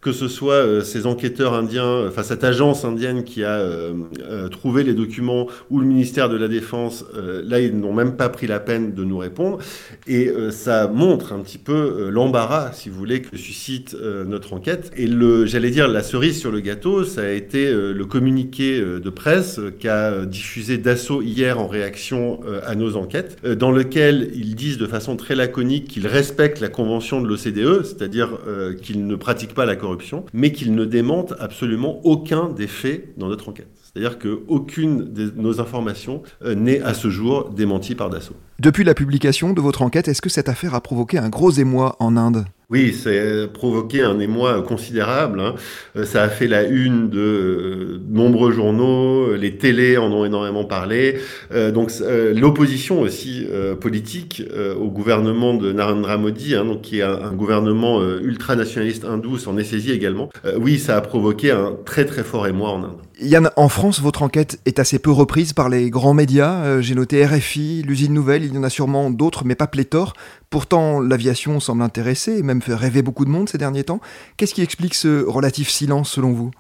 que 0.01 0.13
ce 0.13 0.29
soit 0.29 0.55
euh, 0.55 0.83
ces 0.83 1.07
enquêteurs 1.07 1.55
indiens, 1.55 2.07
enfin 2.07 2.23
cette 2.23 2.45
agence 2.45 2.85
indienne 2.85 3.25
qui 3.25 3.45
a 3.45 3.59
euh, 3.59 3.93
euh, 4.21 4.49
trouvé 4.49 4.85
les 4.85 4.95
documents 4.95 5.49
ou 5.71 5.81
le 5.81 5.87
ministère 5.87 6.29
de 6.29 6.37
la 6.37 6.49
Défense, 6.49 7.05
là 7.45 7.61
ils 7.61 7.77
n'ont 7.77 7.93
même 7.93 8.17
pas 8.17 8.29
pris 8.29 8.47
la 8.47 8.61
peine 8.61 8.95
de 8.95 9.05
nous 9.05 9.19
répondre. 9.19 9.59
Et 10.07 10.31
ça 10.51 10.89
montre 10.89 11.33
un 11.33 11.41
petit 11.41 11.59
peu 11.59 12.09
l'embarras, 12.11 12.73
si 12.73 12.89
vous 12.89 12.97
voulez, 12.97 13.23
que 13.23 13.37
suscite 13.37 13.97
notre 14.27 14.53
enquête. 14.53 14.91
Et 14.97 15.07
le, 15.07 15.47
j'allais 15.47 15.71
dire, 15.71 15.89
la 15.89 16.03
cerise 16.03 16.39
sur 16.39 16.51
le 16.51 16.61
gâteau, 16.61 17.05
ça 17.05 17.23
a 17.23 17.31
été 17.31 17.73
le 17.73 18.05
communiqué 18.05 18.81
de 18.81 19.11
presse 19.11 19.61
qu'a 19.81 20.25
diffusé 20.25 20.79
Dassault 20.79 21.23
hier 21.23 21.59
en 21.61 21.67
réaction 21.67 22.41
à 22.65 22.75
nos 22.75 22.97
enquêtes, 22.97 23.45
dans 23.45 23.73
lequel 23.73 24.31
ils 24.35 24.55
disent 24.55 24.79
de 24.79 24.87
façon 24.87 25.17
très 25.17 25.35
laconique 25.35 25.89
qu'ils 25.89 26.07
respectent 26.07 26.61
la 26.61 26.69
convention 26.69 27.21
de 27.21 27.27
l'OCDE, 27.27 27.85
c'est-à-dire 27.85 28.39
qu'ils 28.83 29.07
ne 29.07 29.17
pratique 29.27 29.55
pas 29.55 29.67
la 29.67 29.75
corruption, 29.75 30.25
mais 30.33 30.53
qu'il 30.53 30.77
ne 30.77 30.85
démente 30.85 31.35
absolument 31.41 32.01
aucun 32.05 32.49
des 32.49 32.69
faits 32.69 33.19
dans 33.19 33.27
notre 33.27 33.49
enquête. 33.49 33.67
C'est-à-dire 33.83 34.21
qu'aucune 34.21 35.13
de 35.13 35.33
nos 35.35 35.61
informations 35.61 36.23
euh, 36.45 36.55
n'est 36.55 36.81
à 36.81 36.95
ce 36.95 37.11
jour 37.11 37.51
démentie 37.51 37.97
par 37.97 38.09
Dassault. 38.09 38.37
Depuis 38.59 38.85
la 38.85 38.95
publication 38.95 39.53
de 39.53 39.61
votre 39.61 39.83
enquête, 39.83 40.09
est-ce 40.09 40.23
que 40.23 40.31
cette 40.31 40.49
affaire 40.49 40.75
a 40.75 40.81
provoqué 40.81 41.19
un 41.19 41.29
gros 41.29 41.51
émoi 41.51 41.97
en 42.01 42.17
Inde? 42.17 42.47
Oui, 42.69 42.93
a 43.07 43.47
provoqué 43.47 44.03
un 44.03 44.19
émoi 44.19 44.61
considérable. 44.63 45.39
Hein. 45.39 45.55
Euh, 45.95 46.05
ça 46.05 46.25
a 46.25 46.29
fait 46.29 46.49
la 46.49 46.65
une 46.65 47.09
de 47.09 47.21
euh, 47.21 48.01
nombreux 48.11 48.51
journaux, 48.51 49.37
les 49.37 49.57
télés 49.57 49.99
en 49.99 50.11
ont 50.11 50.25
énormément 50.25 50.65
parlé. 50.65 51.21
Euh, 51.53 51.71
donc 51.71 51.93
l'opposition 52.35 53.01
aussi 53.01 53.47
politique 53.81 54.43
au 54.81 54.89
gouvernement 54.89 55.55
de 55.55 55.73
Narendra 55.73 56.17
Modi, 56.17 56.55
hein, 56.55 56.65
donc 56.65 56.83
qui 56.83 56.99
est 56.99 57.03
un, 57.03 57.33
gouvernement 57.33 58.03
ultranationaliste 58.03 59.05
hindou, 59.05 59.39
s'en 59.39 59.57
est 59.57 59.65
saisi 59.65 59.93
également. 59.93 60.31
oui, 60.59 60.79
ça 60.79 60.97
a 60.97 61.01
provoqué 61.01 61.51
un 61.51 61.77
très 61.85 62.05
très 62.05 62.25
fort 62.25 62.47
émoi 62.47 62.71
en 62.71 62.85
Inde. 62.85 62.97
Yann, 63.21 63.51
en 63.57 63.69
France, 63.69 64.01
votre 64.01 64.23
enquête 64.23 64.61
est 64.67 64.79
assez 64.79 64.99
peu 64.99 65.11
reprise 65.11 65.53
par 65.53 65.69
les 65.69 65.89
grands 65.89 66.15
médias. 66.15 66.81
J'ai 66.81 66.95
noté 66.95 67.25
RFI, 67.25 67.83
l'usine 67.87 68.13
Nouvelle, 68.13 68.45
il 68.47 68.55
y 68.55 68.59
en 68.59 68.63
a 68.63 68.71
sûrement 68.71 69.11
d'autres, 69.11 69.45
mais 69.45 69.55
pas 69.55 69.67
pléthore. 69.67 70.15
Pourtant, 70.51 71.01
l'aviation 71.01 71.61
semble 71.61 71.83
intéresser 71.83 72.39
et 72.39 72.43
même 72.43 72.63
fait 72.63 72.75
rêver 72.75 73.03
beaucoup 73.03 73.25
de 73.25 73.31
monde 73.31 73.49
ces 73.49 73.59
derniers 73.59 73.85
temps. 73.85 74.01
Qu'est-ce 74.37 74.55
qui 74.55 74.63
explique 74.63 74.95
ce 74.95 75.25
relatif 75.25 75.69
silence 75.69 76.11
selon 76.11 76.33
vous? 76.33 76.51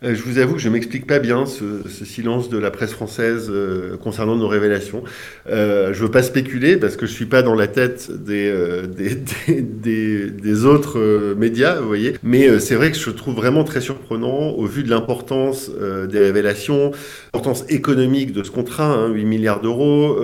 Je 0.00 0.22
vous 0.22 0.38
avoue 0.38 0.54
que 0.54 0.60
je 0.60 0.68
m'explique 0.68 1.08
pas 1.08 1.18
bien 1.18 1.44
ce, 1.44 2.04
silence 2.04 2.48
de 2.48 2.58
la 2.58 2.70
presse 2.70 2.92
française 2.92 3.48
euh, 3.50 3.96
concernant 3.96 4.36
nos 4.36 4.46
révélations. 4.46 5.02
Euh, 5.50 5.92
je 5.92 6.04
veux 6.04 6.10
pas 6.10 6.22
spéculer 6.22 6.76
parce 6.76 6.96
que 6.96 7.04
je 7.04 7.12
suis 7.12 7.26
pas 7.26 7.42
dans 7.42 7.56
la 7.56 7.66
tête 7.66 8.08
euh, 8.28 8.86
des, 8.86 10.64
autres 10.64 11.34
médias, 11.36 11.80
vous 11.80 11.88
voyez. 11.88 12.14
Mais 12.22 12.60
c'est 12.60 12.76
vrai 12.76 12.92
que 12.92 12.96
je 12.96 13.10
trouve 13.10 13.34
vraiment 13.34 13.64
très 13.64 13.80
surprenant 13.80 14.50
au 14.50 14.66
vu 14.66 14.84
de 14.84 14.90
l'importance 14.90 15.70
des 15.70 16.18
révélations, 16.18 16.92
l'importance 17.34 17.64
économique 17.68 18.32
de 18.32 18.44
ce 18.44 18.50
contrat, 18.50 18.92
hein, 18.92 19.08
8 19.08 19.24
milliards 19.24 19.60
d'euros, 19.60 20.18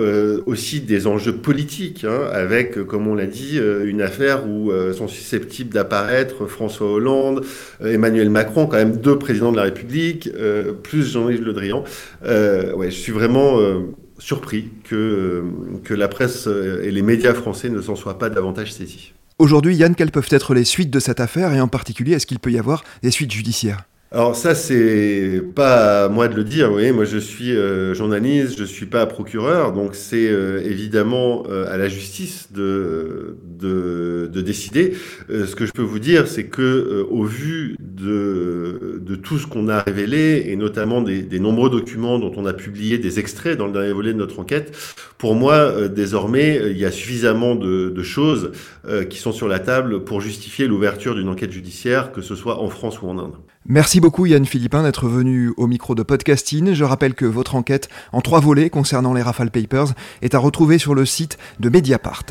aussi 0.45 0.81
des 0.81 1.07
enjeux 1.07 1.35
politiques, 1.35 2.05
hein, 2.05 2.29
avec, 2.31 2.81
comme 2.83 3.07
on 3.07 3.15
l'a 3.15 3.25
dit, 3.25 3.59
une 3.85 4.01
affaire 4.01 4.47
où 4.47 4.71
sont 4.93 5.07
susceptibles 5.07 5.73
d'apparaître 5.73 6.45
François 6.47 6.91
Hollande, 6.91 7.43
Emmanuel 7.83 8.29
Macron, 8.29 8.67
quand 8.67 8.77
même 8.77 8.97
deux 8.97 9.17
présidents 9.17 9.51
de 9.51 9.57
la 9.57 9.64
République, 9.65 10.29
euh, 10.35 10.73
plus 10.73 11.11
Jean-Yves 11.11 11.43
Le 11.43 11.53
Drian. 11.53 11.83
Euh, 12.23 12.73
ouais, 12.73 12.91
je 12.91 12.95
suis 12.95 13.11
vraiment 13.11 13.59
euh, 13.59 13.81
surpris 14.17 14.69
que, 14.83 15.43
que 15.83 15.93
la 15.93 16.07
presse 16.07 16.47
et 16.47 16.91
les 16.91 17.01
médias 17.01 17.33
français 17.33 17.69
ne 17.69 17.81
s'en 17.81 17.95
soient 17.95 18.17
pas 18.17 18.29
davantage 18.29 18.73
saisis. 18.73 19.13
Aujourd'hui, 19.37 19.75
Yann, 19.75 19.95
quelles 19.95 20.11
peuvent 20.11 20.29
être 20.29 20.53
les 20.53 20.63
suites 20.63 20.91
de 20.91 20.99
cette 20.99 21.19
affaire 21.19 21.53
et 21.53 21.59
en 21.59 21.67
particulier, 21.67 22.13
est-ce 22.13 22.25
qu'il 22.25 22.39
peut 22.39 22.51
y 22.51 22.57
avoir 22.57 22.83
des 23.03 23.11
suites 23.11 23.31
judiciaires? 23.31 23.83
Alors 24.11 24.35
ça, 24.35 24.53
c'est 24.55 25.41
pas 25.55 26.05
à 26.05 26.09
moi 26.09 26.27
de 26.27 26.35
le 26.35 26.43
dire. 26.43 26.67
Vous 26.67 26.73
voyez, 26.73 26.91
moi 26.91 27.05
je 27.05 27.17
suis 27.17 27.51
euh, 27.55 27.93
journaliste, 27.95 28.57
je 28.57 28.63
suis 28.63 28.85
pas 28.85 29.05
procureur, 29.07 29.73
donc 29.73 29.95
c'est 29.95 30.29
euh, 30.29 30.61
évidemment 30.63 31.43
euh, 31.49 31.65
à 31.73 31.77
la 31.77 31.89
justice 31.89 32.51
de, 32.53 33.37
de, 33.43 34.29
de 34.31 34.41
décider. 34.41 34.93
ce 35.27 35.53
que 35.55 35.65
je 35.65 35.71
peux 35.73 35.81
vous 35.81 35.99
dire, 35.99 36.27
c'est 36.27 36.45
que 36.45 37.05
au 37.09 37.23
vu 37.23 37.75
de, 37.79 39.01
de 39.01 39.15
tout 39.15 39.39
ce 39.39 39.47
qu'on 39.47 39.67
a 39.69 39.81
révélé, 39.81 40.45
et 40.47 40.55
notamment 40.55 41.01
des, 41.01 41.23
des, 41.23 41.39
nombreux 41.39 41.71
documents 41.71 42.19
dont 42.19 42.31
on 42.37 42.45
a 42.45 42.53
publié 42.53 42.99
des 42.99 43.19
extraits 43.19 43.57
dans 43.57 43.65
le 43.65 43.73
dernier 43.73 43.91
volet 43.91 44.13
de 44.13 44.19
notre 44.19 44.39
enquête, 44.39 44.77
pour 45.17 45.33
moi, 45.35 45.89
désormais, 45.89 46.61
il 46.71 46.77
y 46.77 46.85
a 46.85 46.91
suffisamment 46.91 47.55
de, 47.55 47.89
de 47.89 48.03
choses 48.03 48.51
qui 49.09 49.17
sont 49.17 49.31
sur 49.31 49.47
la 49.47 49.59
table 49.59 50.03
pour 50.03 50.21
justifier 50.21 50.67
l'ouverture 50.67 51.15
d'une 51.15 51.27
enquête 51.27 51.51
judiciaire, 51.51 52.11
que 52.11 52.21
ce 52.21 52.35
soit 52.35 52.61
en 52.61 52.69
France 52.69 53.01
ou 53.01 53.07
en 53.09 53.17
Inde. 53.17 53.33
Merci 53.67 53.99
beaucoup 53.99 54.27
Yann 54.27 54.45
Philippin 54.45 54.83
d'être 54.83 55.07
venu 55.07 55.51
au 55.57 55.65
micro 55.65 55.95
de 55.95 56.03
Podcasting. 56.03 56.73
Je 56.75 56.83
rappelle 56.83 57.15
que 57.15 57.25
votre 57.25 57.55
enquête 57.55 57.89
en 58.11 58.21
trois 58.21 58.39
volets 58.39 58.69
concernant 58.69 59.11
les 59.11 59.23
Rafale 59.23 59.49
Papers 59.49 59.95
est 60.21 60.35
à 60.35 60.37
retrouver 60.37 60.77
sur 60.77 60.93
le 60.93 61.03
site 61.03 61.39
de 61.59 61.69
Mediapart. 61.69 62.25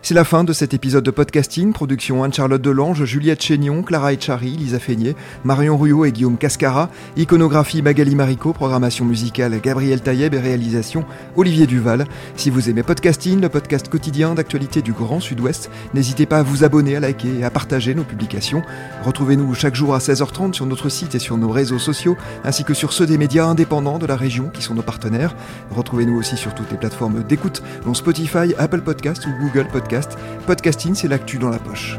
C'est 0.00 0.14
la 0.14 0.24
fin 0.24 0.44
de 0.44 0.54
cet 0.54 0.72
épisode 0.72 1.04
de 1.04 1.10
Podcasting, 1.10 1.74
production 1.74 2.24
Anne-Charlotte 2.24 2.62
Delange, 2.62 3.04
Juliette 3.04 3.42
Chénion, 3.42 3.82
Clara 3.82 4.14
Echari, 4.14 4.56
Lisa 4.56 4.78
Feignet, 4.78 5.14
Marion 5.44 5.76
Ruyot 5.76 6.06
et 6.06 6.12
Guillaume 6.12 6.38
Cascara, 6.38 6.88
iconographie 7.18 7.82
Magali 7.82 8.14
Marico, 8.14 8.54
programmation 8.54 9.04
musicale 9.04 9.60
Gabriel 9.60 10.00
Taïeb 10.00 10.32
et 10.32 10.40
réalisation 10.40 11.04
Olivier 11.36 11.66
Duval. 11.66 12.06
Si 12.34 12.48
vous 12.48 12.70
aimez 12.70 12.82
Podcasting, 12.82 13.42
le 13.42 13.50
podcast 13.50 13.90
quotidien 13.90 14.34
d'actualité 14.34 14.80
du 14.80 14.94
Grand 14.94 15.20
Sud-Ouest, 15.20 15.70
n'hésitez 15.92 16.24
pas 16.24 16.38
à 16.38 16.42
vous 16.42 16.64
abonner, 16.64 16.96
à 16.96 17.00
liker 17.00 17.40
et 17.40 17.44
à 17.44 17.50
partager 17.50 17.94
nos 17.94 18.04
publications. 18.04 18.62
Retrouvez-nous 19.04 19.52
chaque 19.52 19.74
jour 19.74 19.94
à 19.94 19.98
16h30 19.98 20.54
sur 20.54 20.64
notre 20.78 20.90
site 20.90 21.16
et 21.16 21.18
sur 21.18 21.36
nos 21.36 21.50
réseaux 21.50 21.80
sociaux, 21.80 22.16
ainsi 22.44 22.62
que 22.62 22.72
sur 22.72 22.92
ceux 22.92 23.04
des 23.04 23.18
médias 23.18 23.46
indépendants 23.46 23.98
de 23.98 24.06
la 24.06 24.14
région 24.14 24.48
qui 24.48 24.62
sont 24.62 24.74
nos 24.74 24.82
partenaires. 24.82 25.34
Retrouvez-nous 25.72 26.16
aussi 26.16 26.36
sur 26.36 26.54
toutes 26.54 26.70
les 26.70 26.76
plateformes 26.76 27.24
d'écoute, 27.24 27.64
dont 27.84 27.94
Spotify, 27.94 28.54
Apple 28.58 28.82
Podcast 28.82 29.26
ou 29.26 29.30
Google 29.42 29.66
Podcast. 29.72 30.16
Podcasting, 30.46 30.94
c'est 30.94 31.08
l'actu 31.08 31.38
dans 31.38 31.50
la 31.50 31.58
poche. 31.58 31.98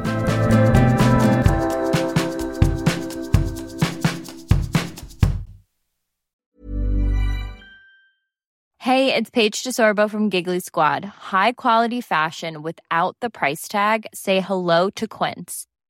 Hey, 8.78 9.13
it's 9.13 9.30
Paige 9.30 9.62
DeSorbo 9.62 10.10
from 10.10 10.30
Giggly 10.30 10.62
Squad. 10.62 11.04
High 11.04 11.52
quality 11.52 12.00
fashion 12.00 12.62
without 12.63 13.18
the 13.20 13.30
price 13.30 13.68
tag. 13.68 14.06
Say 14.13 14.39
hello 14.39 14.89
to 14.92 15.06
Quince. 15.06 15.68